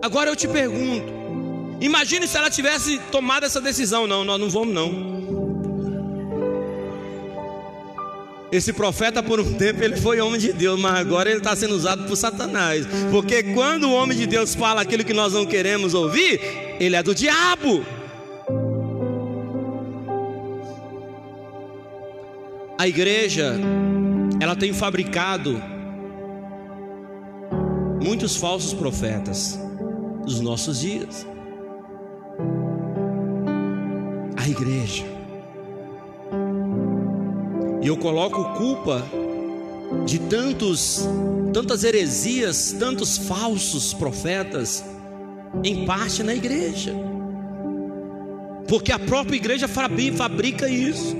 Agora 0.01 0.29
eu 0.29 0.35
te 0.35 0.47
pergunto: 0.47 1.05
imagine 1.79 2.27
se 2.27 2.37
ela 2.37 2.49
tivesse 2.49 2.99
tomado 3.11 3.45
essa 3.45 3.61
decisão. 3.61 4.05
Não, 4.07 4.23
nós 4.23 4.39
não 4.39 4.49
vamos, 4.49 4.73
não. 4.73 5.42
Esse 8.53 8.71
profeta, 8.71 9.23
por 9.23 9.39
um 9.39 9.55
tempo, 9.55 9.83
ele 9.83 9.97
foi 9.97 10.21
homem 10.21 10.39
de 10.39 10.53
Deus, 10.53 10.79
mas 10.79 10.93
agora 10.93 11.27
ele 11.27 11.39
está 11.39 11.55
sendo 11.55 11.73
usado 11.73 12.03
por 12.03 12.15
Satanás. 12.15 12.85
Porque 13.09 13.41
quando 13.41 13.85
o 13.85 13.93
homem 13.93 14.15
de 14.15 14.27
Deus 14.27 14.53
fala 14.53 14.81
aquilo 14.81 15.03
que 15.03 15.11
nós 15.11 15.33
não 15.33 15.43
queremos 15.43 15.95
ouvir, 15.95 16.39
ele 16.79 16.95
é 16.95 17.01
do 17.01 17.15
diabo. 17.15 17.83
A 22.77 22.87
igreja, 22.87 23.55
ela 24.39 24.55
tem 24.55 24.71
fabricado 24.71 25.59
muitos 27.99 28.35
falsos 28.35 28.71
profetas 28.71 29.57
dos 30.23 30.39
nossos 30.41 30.81
dias. 30.81 31.25
A 34.37 34.47
igreja. 34.47 35.12
E 37.83 37.87
eu 37.87 37.97
coloco 37.97 38.57
culpa 38.57 39.03
de 40.05 40.17
tantos 40.19 41.07
tantas 41.53 41.83
heresias, 41.83 42.75
tantos 42.77 43.17
falsos 43.17 43.93
profetas 43.93 44.83
em 45.63 45.85
parte 45.85 46.23
na 46.23 46.33
igreja. 46.33 46.93
Porque 48.67 48.91
a 48.91 48.97
própria 48.97 49.35
igreja 49.35 49.67
fabrica 49.67 50.67
isso. 50.67 51.15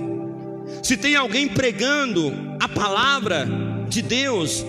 Se 0.81 0.97
tem 0.97 1.15
alguém 1.15 1.47
pregando 1.47 2.33
a 2.59 2.67
palavra 2.67 3.47
de 3.87 4.01
Deus, 4.01 4.65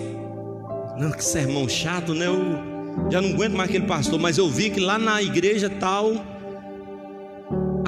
não 0.99 1.11
que 1.11 1.23
sermão 1.23 1.67
chato, 1.67 2.13
né? 2.13 2.27
Eu 2.27 3.11
já 3.11 3.21
não 3.21 3.31
aguento 3.31 3.53
mais 3.53 3.69
aquele 3.69 3.87
pastor, 3.87 4.19
mas 4.19 4.37
eu 4.37 4.47
vi 4.47 4.69
que 4.69 4.79
lá 4.79 4.99
na 4.99 5.21
igreja 5.21 5.69
tal 5.69 6.13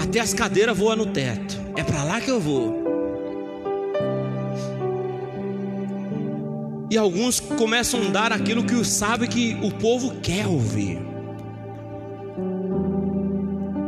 até 0.02 0.20
as 0.20 0.34
cadeiras 0.34 0.78
voam 0.78 0.96
no 0.96 1.06
teto. 1.06 1.58
É 1.76 1.84
para 1.84 2.04
lá 2.04 2.20
que 2.20 2.32
eu 2.32 2.40
vou. 2.40 2.87
E 6.90 6.98
alguns 6.98 7.40
começam 7.40 8.02
a 8.02 8.10
dar 8.10 8.32
aquilo 8.32 8.64
que 8.64 8.84
sabe 8.86 9.28
que 9.28 9.58
o 9.62 9.72
povo 9.72 10.16
quer 10.22 10.48
ouvir. 10.48 11.00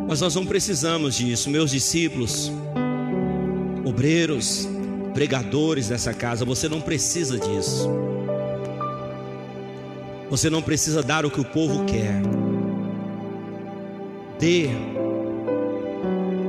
Mas 0.07 0.19
nós 0.21 0.35
não 0.35 0.45
precisamos 0.45 1.15
disso, 1.15 1.49
meus 1.49 1.71
discípulos, 1.71 2.51
obreiros, 3.85 4.67
pregadores 5.13 5.87
dessa 5.87 6.13
casa, 6.13 6.43
você 6.43 6.67
não 6.67 6.81
precisa 6.81 7.37
disso. 7.37 7.87
Você 10.29 10.49
não 10.49 10.61
precisa 10.61 11.01
dar 11.01 11.25
o 11.25 11.31
que 11.31 11.39
o 11.39 11.45
povo 11.45 11.85
quer. 11.85 12.21
Dê 14.39 14.69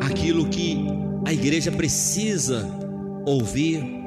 aquilo 0.01 0.48
que 0.48 0.86
a 1.24 1.32
igreja 1.32 1.70
precisa 1.70 2.68
ouvir 3.24 3.99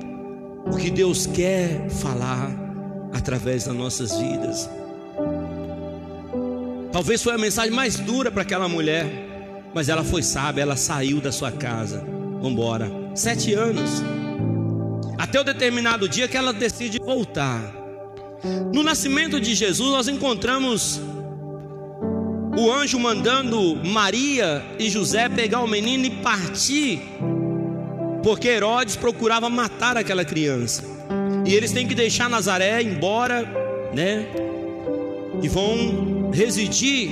o 0.65 0.77
que 0.77 0.89
Deus 0.89 1.25
quer 1.25 1.89
falar 1.89 2.51
através 3.13 3.65
das 3.65 3.75
nossas 3.75 4.17
vidas. 4.17 4.69
Talvez 6.91 7.23
foi 7.23 7.33
a 7.33 7.37
mensagem 7.37 7.71
mais 7.71 7.95
dura 7.97 8.31
para 8.31 8.43
aquela 8.43 8.67
mulher, 8.67 9.05
mas 9.73 9.89
ela 9.89 10.03
foi 10.03 10.21
sábia, 10.21 10.61
ela 10.61 10.75
saiu 10.75 11.19
da 11.19 11.31
sua 11.31 11.51
casa. 11.51 12.03
Embora. 12.41 12.91
Sete 13.15 13.53
anos. 13.53 14.03
Até 15.17 15.39
o 15.39 15.43
determinado 15.43 16.09
dia 16.09 16.27
que 16.27 16.37
ela 16.37 16.51
decide 16.51 16.99
voltar. 16.99 17.61
No 18.73 18.83
nascimento 18.83 19.39
de 19.39 19.55
Jesus, 19.55 19.89
nós 19.89 20.07
encontramos 20.07 20.99
o 22.57 22.71
anjo 22.71 22.99
mandando 22.99 23.75
Maria 23.83 24.63
e 24.77 24.89
José 24.89 25.29
pegar 25.29 25.61
o 25.61 25.67
menino 25.67 26.05
e 26.05 26.09
partir 26.09 27.01
porque 28.23 28.47
Herodes 28.47 28.95
procurava 28.95 29.49
matar 29.49 29.97
aquela 29.97 30.23
criança. 30.23 30.83
E 31.45 31.53
eles 31.53 31.73
têm 31.73 31.85
que 31.85 31.93
deixar 31.93 32.29
Nazaré 32.29 32.81
embora, 32.81 33.43
né? 33.93 34.25
E 35.41 35.49
vão 35.49 36.31
residir 36.31 37.11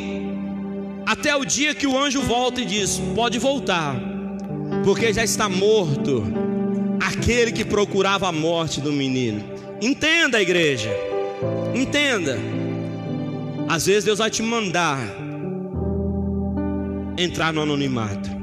até 1.05 1.36
o 1.36 1.43
dia 1.43 1.76
que 1.76 1.86
o 1.86 1.97
anjo 2.01 2.22
volta 2.22 2.62
e 2.62 2.66
diz: 2.66 2.99
Pode 3.14 3.38
voltar, 3.38 3.95
porque 4.86 5.12
já 5.12 5.24
está 5.24 5.49
morto 5.49 6.24
aquele 7.05 7.51
que 7.51 7.66
procurava 7.66 8.30
a 8.30 8.32
morte 8.32 8.80
do 8.80 8.91
menino. 8.91 9.43
Entenda, 9.82 10.41
igreja, 10.41 10.89
entenda. 11.76 12.38
Às 13.68 13.86
vezes 13.86 14.05
Deus 14.05 14.20
vai 14.20 14.30
te 14.30 14.41
mandar 14.41 14.99
entrar 17.18 17.51
no 17.51 17.62
anonimato 17.62 18.41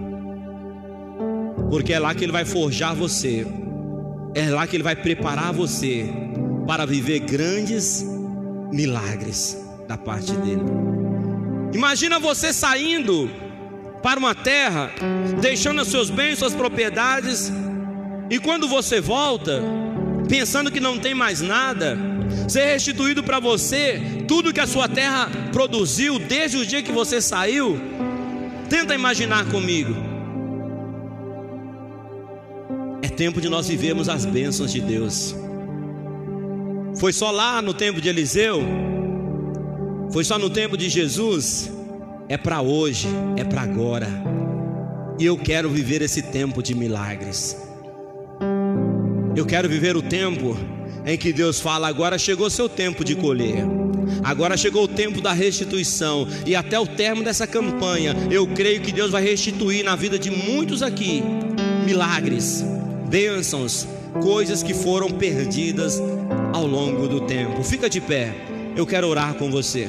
porque 1.69 1.93
é 1.93 1.99
lá 1.99 2.15
que 2.15 2.25
Ele 2.25 2.33
vai 2.33 2.45
forjar 2.45 2.95
você, 2.95 3.47
é 4.35 4.51
lá 4.51 4.67
que 4.67 4.77
Ele 4.77 4.83
vai 4.83 4.97
preparar 4.97 5.53
você 5.53 6.09
para 6.67 6.85
viver 6.87 7.21
grandes 7.21 8.05
milagres 8.73 9.59
da 9.87 9.97
parte 9.97 10.33
dele. 10.33 10.63
Imagina 11.73 12.19
você 12.19 12.53
saindo 12.53 13.31
para 14.03 14.19
uma 14.19 14.35
terra, 14.35 14.91
deixando 15.41 15.83
os 15.83 15.89
seus 15.89 16.11
bens, 16.11 16.39
suas 16.39 16.55
propriedades, 16.55 17.53
e 18.31 18.39
quando 18.39 18.69
você 18.69 19.01
volta, 19.01 19.63
pensando 20.29 20.71
que 20.71 20.81
não 20.81 20.99
tem 20.99 21.15
mais 21.15 21.41
nada, 21.41 21.97
ser 22.49 22.67
restituído 22.67 23.23
para 23.23 23.41
você 23.41 24.25
tudo 24.29 24.53
que 24.53 24.61
a 24.61 24.67
sua 24.67 24.89
terra 24.89 25.31
produziu 25.53 26.19
desde 26.19 26.59
o 26.59 26.67
dia 26.67 26.83
que 26.83 26.93
você 26.93 27.21
saiu. 27.21 27.81
Tenta 28.69 28.95
imaginar 28.95 29.47
comigo. 29.47 30.08
Tempo 33.19 33.41
de 33.41 33.49
nós 33.49 33.67
vivermos 33.67 34.09
as 34.09 34.25
bênçãos 34.25 34.73
de 34.73 34.81
Deus. 34.81 35.35
Foi 37.01 37.13
só 37.13 37.33
lá 37.33 37.61
no 37.61 37.75
tempo 37.75 38.01
de 38.01 38.09
Eliseu? 38.09 38.63
Foi 40.13 40.23
só 40.23 40.39
no 40.39 40.49
tempo 40.49 40.77
de 40.77 40.89
Jesus? 40.89 41.69
É 42.29 42.37
para 42.37 42.63
hoje, 42.63 43.09
é 43.37 43.43
para 43.43 43.63
agora. 43.63 44.09
E 45.19 45.27
eu 45.27 45.37
quero 45.37 45.69
viver 45.69 46.01
esse 46.01 46.23
tempo 46.23 46.63
de 46.63 46.77
milagres. 46.77 47.61
Eu 49.35 49.45
quero 49.45 49.69
viver 49.69 49.97
o 49.97 50.03
tempo 50.03 50.57
em 51.05 51.19
que 51.19 51.33
Deus 51.33 51.59
fala: 51.59 51.89
agora 51.89 52.17
chegou 52.19 52.49
seu 52.49 52.69
tempo 52.69 53.03
de 53.05 53.17
colher. 53.17 53.65
Agora 54.23 54.57
chegou 54.57 54.85
o 54.85 54.89
tempo 54.89 55.21
da 55.21 55.33
restituição, 55.33 56.27
e 56.47 56.55
até 56.55 56.79
o 56.79 56.87
término 56.87 57.25
dessa 57.25 57.49
campanha, 57.49 58.15
eu 58.31 58.47
creio 58.47 58.81
que 58.81 58.93
Deus 58.93 59.11
vai 59.11 59.25
restituir 59.25 59.85
na 59.85 59.97
vida 59.97 60.17
de 60.17 60.31
muitos 60.31 60.83
aqui 60.85 61.23
milagres, 61.85 62.65
bênçãos, 63.09 63.87
coisas 64.23 64.63
que 64.63 64.75
foram 64.75 65.11
perdidas 65.11 66.01
ao 66.53 66.67
longo 66.67 67.09
do 67.09 67.23
tempo. 67.23 67.63
Fica 67.65 67.89
de 67.89 68.01
pé, 68.01 68.35
eu 68.77 68.87
quero 68.87 69.09
orar 69.09 69.35
com 69.35 69.51
você. 69.51 69.89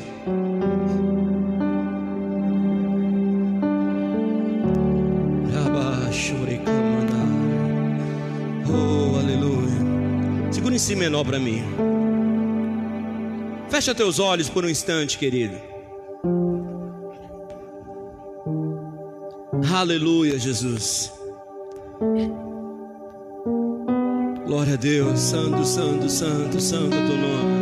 Oh, 8.72 9.18
aleluia. 9.18 10.52
Segura 10.52 10.76
em 10.76 10.80
si 10.80 10.96
menor 10.96 11.26
para 11.26 11.40
mim. 11.40 11.64
Fecha 13.70 13.94
teus 13.94 14.20
olhos 14.20 14.50
por 14.50 14.66
um 14.66 14.70
instante, 14.70 15.18
querido. 15.18 15.56
Aleluia, 19.72 20.40
Jesus. 20.40 21.12
Glória 24.50 24.74
a 24.74 24.78
Deus, 24.78 25.20
santo, 25.20 25.64
santo, 25.64 26.10
santo, 26.10 26.60
santo 26.60 26.96
é 26.96 27.06
teu 27.06 27.18
nome. 27.18 27.60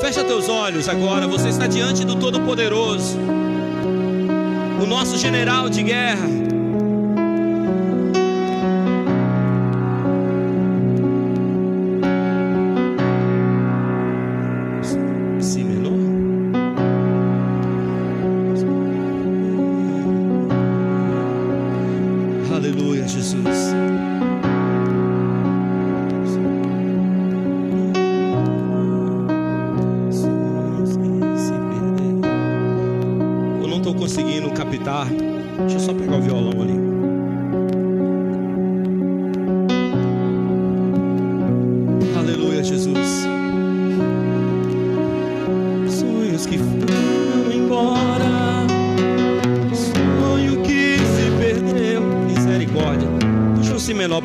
Fecha 0.00 0.22
teus 0.22 0.48
olhos 0.48 0.88
agora, 0.88 1.26
você 1.26 1.48
está 1.48 1.66
diante 1.66 2.04
do 2.04 2.14
Todo-Poderoso, 2.14 3.18
o 4.80 4.86
nosso 4.86 5.18
general 5.18 5.68
de 5.68 5.82
guerra. 5.82 6.47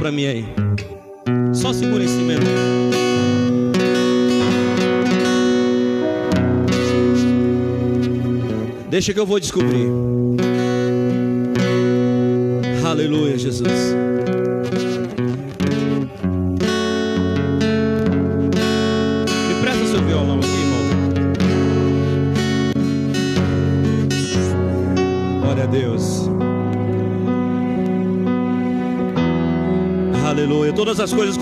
para 0.03 0.11
mim 0.11 0.25
aí. 0.25 0.45
Só 1.53 1.71
segura 1.71 2.03
esse 2.03 2.17
mesmo. 2.17 2.43
Deixa 8.89 9.13
que 9.13 9.19
eu 9.21 9.25
vou 9.25 9.39
descobrir. 9.39 9.87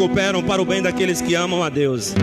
cooperam 0.01 0.41
para 0.41 0.59
o 0.59 0.65
bem 0.65 0.81
daqueles 0.81 1.21
que 1.21 1.35
amam 1.35 1.61
a 1.61 1.69
Deus. 1.69 2.15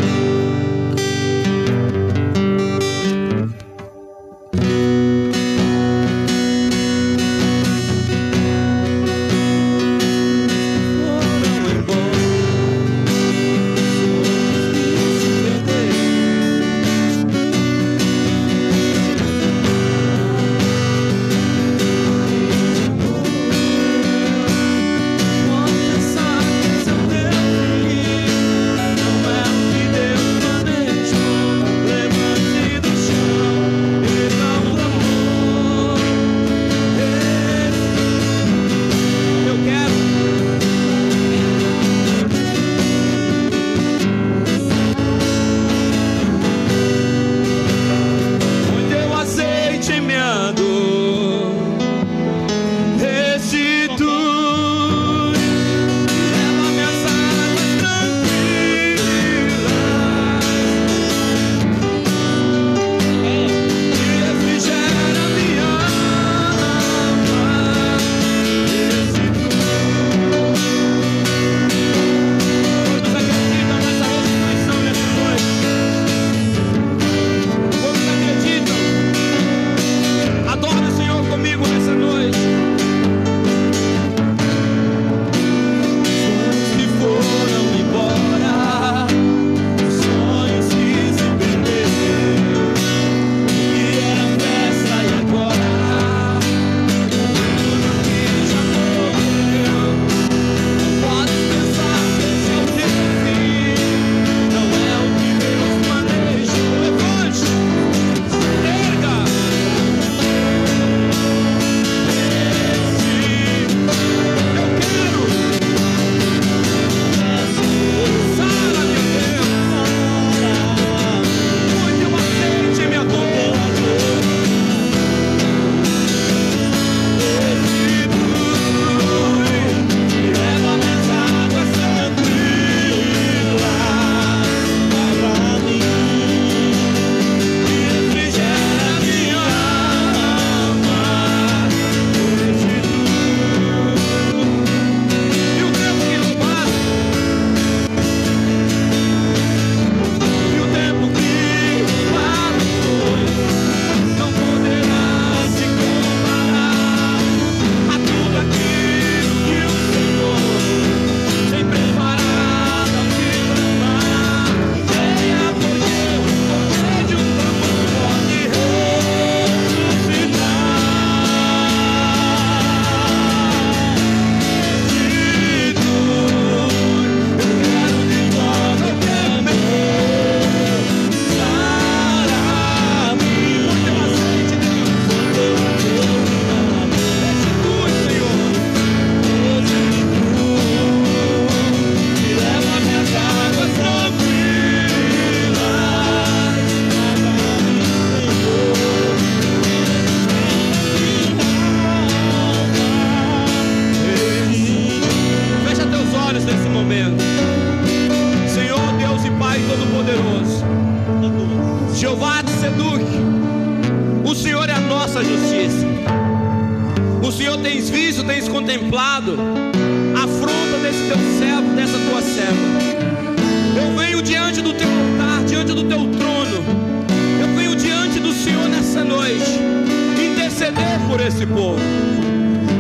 esse 231.29 231.45
povo. 231.45 231.79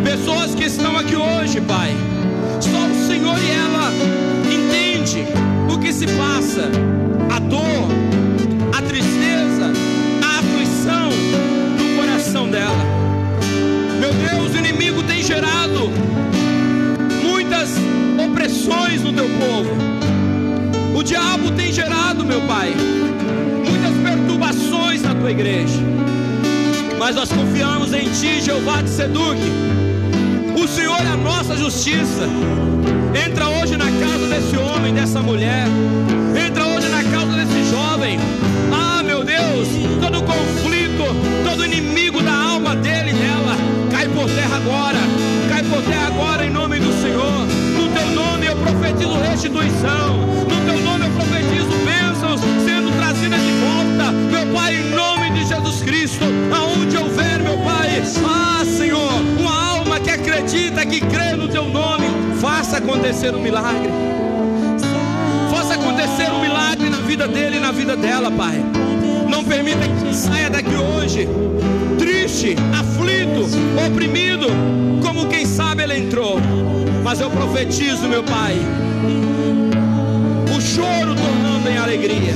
Pessoas 0.03 0.55
que 0.55 0.65
estão 0.65 0.97
aqui 0.97 1.15
hoje, 1.15 1.61
Pai, 1.61 1.95
só 2.61 2.87
o 2.87 3.07
Senhor 3.07 3.37
e 3.39 3.51
ela 3.51 3.93
entende 4.47 5.23
o 5.71 5.79
que 5.79 5.93
se 5.93 6.07
passa, 6.07 6.71
a 7.31 7.39
dor, 7.41 7.61
a 8.77 8.81
tristeza, 8.81 9.71
a 10.25 10.39
aflição 10.39 11.11
no 11.79 12.01
coração 12.01 12.49
dela. 12.49 12.85
Meu 14.01 14.15
Deus, 14.15 14.55
o 14.55 14.57
inimigo 14.57 15.03
tem 15.03 15.23
gerado 15.23 15.91
muitas 17.23 17.69
opressões 18.25 19.03
no 19.03 19.13
teu 19.13 19.29
povo. 19.29 20.97
O 20.99 21.03
diabo 21.03 21.51
tem 21.51 21.71
gerado, 21.71 22.25
meu 22.25 22.41
Pai, 22.43 22.73
muitas 23.69 23.93
perturbações 24.03 25.03
na 25.03 25.15
tua 25.15 25.31
igreja. 25.31 25.79
Mas 26.99 27.15
nós 27.15 27.31
confiamos 27.31 27.93
em 27.93 28.11
Ti, 28.11 28.41
Jeová 28.41 28.83
de 28.83 28.91
Seduque. 28.91 29.53
O 30.61 30.67
Senhor 30.67 31.01
é 31.01 31.07
a 31.07 31.17
nossa 31.17 31.57
justiça. 31.57 32.29
Entra 33.15 33.49
hoje 33.49 33.77
na 33.77 33.87
casa 33.87 34.27
desse 34.27 34.57
homem, 34.57 34.93
dessa 34.93 35.23
mulher. 35.23 35.67
Entra 36.37 36.67
hoje 36.67 36.89
na 36.89 37.05
casa 37.05 37.33
desse 37.33 37.71
jovem. 37.71 38.19
Ah, 38.73 39.03
meu 39.05 39.23
Deus, 39.23 39.69
todo 40.01 40.23
conflito, 40.23 41.05
todo 41.49 41.65
inimigo 41.65 42.21
da 42.21 42.35
alma 42.35 42.75
dele 42.75 43.11
e 43.11 43.15
dela, 43.15 43.57
cai 43.93 44.09
por 44.09 44.29
terra 44.29 44.57
agora. 44.57 44.99
Cai 45.49 45.63
por 45.63 45.81
terra 45.83 46.09
agora 46.09 46.45
em 46.45 46.51
nome 46.51 46.81
do 46.81 46.93
Senhor. 47.01 47.47
No 47.77 47.89
teu 47.95 48.11
nome 48.11 48.47
eu 48.47 48.57
profetizo 48.57 49.15
restituição. 49.15 50.19
No 50.49 50.67
teu 50.67 50.83
nome 50.83 51.07
eu 51.07 51.11
profetizo 51.13 51.71
bênçãos 51.87 52.41
sendo 52.67 52.91
trazidas 52.97 53.41
de 53.41 53.53
volta. 53.53 54.13
Meu 54.33 54.53
Pai, 54.53 54.77
em 54.77 54.91
nome 54.91 55.31
de 55.31 55.47
Jesus 55.47 55.83
Cristo, 55.83 56.25
acredita, 60.49 60.87
que 60.87 61.01
crê 61.01 61.37
no 61.37 61.47
teu 61.49 61.65
nome, 61.69 62.07
faça 62.41 62.79
acontecer 62.79 63.35
um 63.35 63.41
milagre. 63.41 63.91
Faça 65.51 65.75
acontecer 65.75 66.31
um 66.33 66.41
milagre 66.41 66.89
na 66.89 66.99
vida 66.99 67.29
dele 67.29 67.59
e 67.59 67.61
na 67.61 67.71
vida 67.71 67.95
dela, 67.95 68.31
Pai. 68.31 68.65
Não 69.29 69.45
permita 69.45 69.87
que 69.87 70.15
saia 70.15 70.49
daqui 70.49 70.75
hoje 70.75 71.29
triste, 71.99 72.57
aflito, 72.73 73.47
oprimido, 73.87 74.47
como 75.03 75.29
quem 75.29 75.45
sabe 75.45 75.83
ele 75.83 75.99
entrou. 75.99 76.39
Mas 77.05 77.21
eu 77.21 77.31
profetizo, 77.31 78.09
meu 78.09 78.25
Pai, 78.25 78.57
o 80.57 80.61
choro 80.61 81.15
tornando 81.15 81.69
em 81.69 81.77
alegria. 81.77 82.35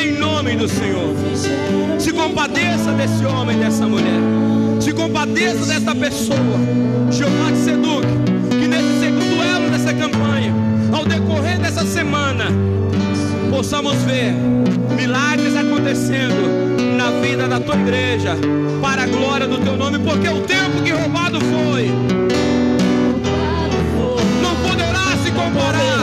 Em 0.00 0.12
nome 0.12 0.54
do 0.54 0.68
Senhor. 0.68 1.10
Se 1.98 2.12
compadeça 2.12 2.92
desse 2.92 3.24
homem, 3.26 3.58
dessa 3.58 3.86
mulher. 3.86 4.39
Se 4.90 4.96
compadeça 4.96 5.66
dessa 5.66 5.94
pessoa. 5.94 6.58
Jeová 7.12 7.52
te 7.52 7.58
seduque. 7.58 8.08
Que 8.50 8.66
nesse 8.66 8.98
segundo 8.98 9.40
elo 9.40 9.70
dessa 9.70 9.94
campanha, 9.94 10.52
ao 10.92 11.04
decorrer 11.04 11.60
dessa 11.60 11.84
semana, 11.86 12.46
possamos 13.50 13.94
ver 13.98 14.32
milagres 14.96 15.54
acontecendo 15.54 16.96
na 16.96 17.08
vida 17.20 17.46
da 17.46 17.60
tua 17.60 17.76
igreja, 17.76 18.36
para 18.82 19.04
a 19.04 19.06
glória 19.06 19.46
do 19.46 19.58
teu 19.58 19.76
nome, 19.76 20.00
porque 20.00 20.28
o 20.28 20.40
tempo 20.40 20.82
que 20.82 20.90
roubado 20.90 21.38
foi, 21.40 21.88
não 24.42 24.56
poderá 24.68 25.16
se 25.22 25.30
comparar 25.30 25.99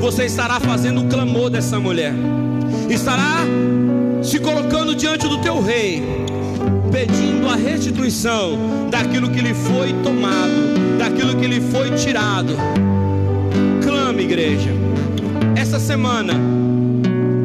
você 0.00 0.24
estará 0.24 0.58
fazendo 0.58 1.02
o 1.02 1.08
clamor 1.08 1.50
dessa 1.50 1.78
mulher, 1.78 2.14
estará 2.88 3.44
se 4.22 4.38
colocando 4.38 4.94
diante 4.94 5.28
do 5.28 5.38
teu 5.38 5.62
rei, 5.62 6.02
pedindo 6.90 7.48
a 7.48 7.56
restituição 7.56 8.88
daquilo 8.90 9.30
que 9.30 9.40
lhe 9.40 9.54
foi 9.54 9.92
tomado, 10.02 10.98
daquilo 10.98 11.36
que 11.36 11.46
lhe 11.46 11.60
foi 11.60 11.90
tirado. 11.92 12.54
Clame, 13.82 14.24
igreja. 14.24 14.70
Essa 15.56 15.78
semana, 15.78 16.34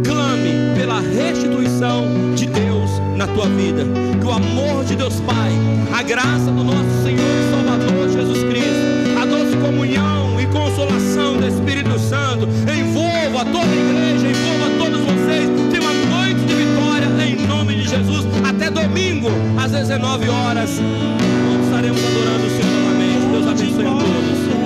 clame 0.03 0.49
pela 0.75 0.99
restituição 0.99 2.05
de 2.35 2.47
Deus 2.47 2.89
na 3.15 3.27
tua 3.27 3.47
vida. 3.47 3.83
Que 4.19 4.25
o 4.25 4.31
amor 4.31 4.83
de 4.85 4.95
Deus 4.95 5.19
Pai, 5.21 5.51
a 5.93 6.01
graça 6.01 6.51
do 6.51 6.63
nosso 6.63 7.03
Senhor 7.03 7.19
e 7.19 7.51
Salvador 7.51 8.09
Jesus 8.09 8.43
Cristo, 8.43 9.19
a 9.21 9.25
doce 9.25 9.55
comunhão 9.57 10.14
consolação 10.55 11.35
do 11.37 11.45
Espírito 11.45 11.99
Santo 11.99 12.47
envolva 12.71 13.43
toda 13.43 13.69
a 13.69 13.75
igreja, 13.75 14.27
envolva 14.27 14.69
todos 14.79 15.01
vocês. 15.01 15.49
Tenha 15.69 15.81
uma 15.81 15.93
noite 15.93 16.39
de 16.45 16.53
vitória 16.53 17.07
em 17.25 17.45
nome 17.45 17.75
de 17.75 17.89
Jesus. 17.89 18.25
Até 18.47 18.71
domingo, 18.71 19.27
às 19.61 19.71
19 19.71 20.29
horas, 20.29 20.69
estaremos 21.65 22.01
adorando 22.05 22.45
o 22.45 22.49
Senhor 22.49 22.71
novamente. 22.71 23.25
Deus 23.31 23.47
abençoe 23.47 23.85
a 23.85 23.89
todos. 23.89 24.64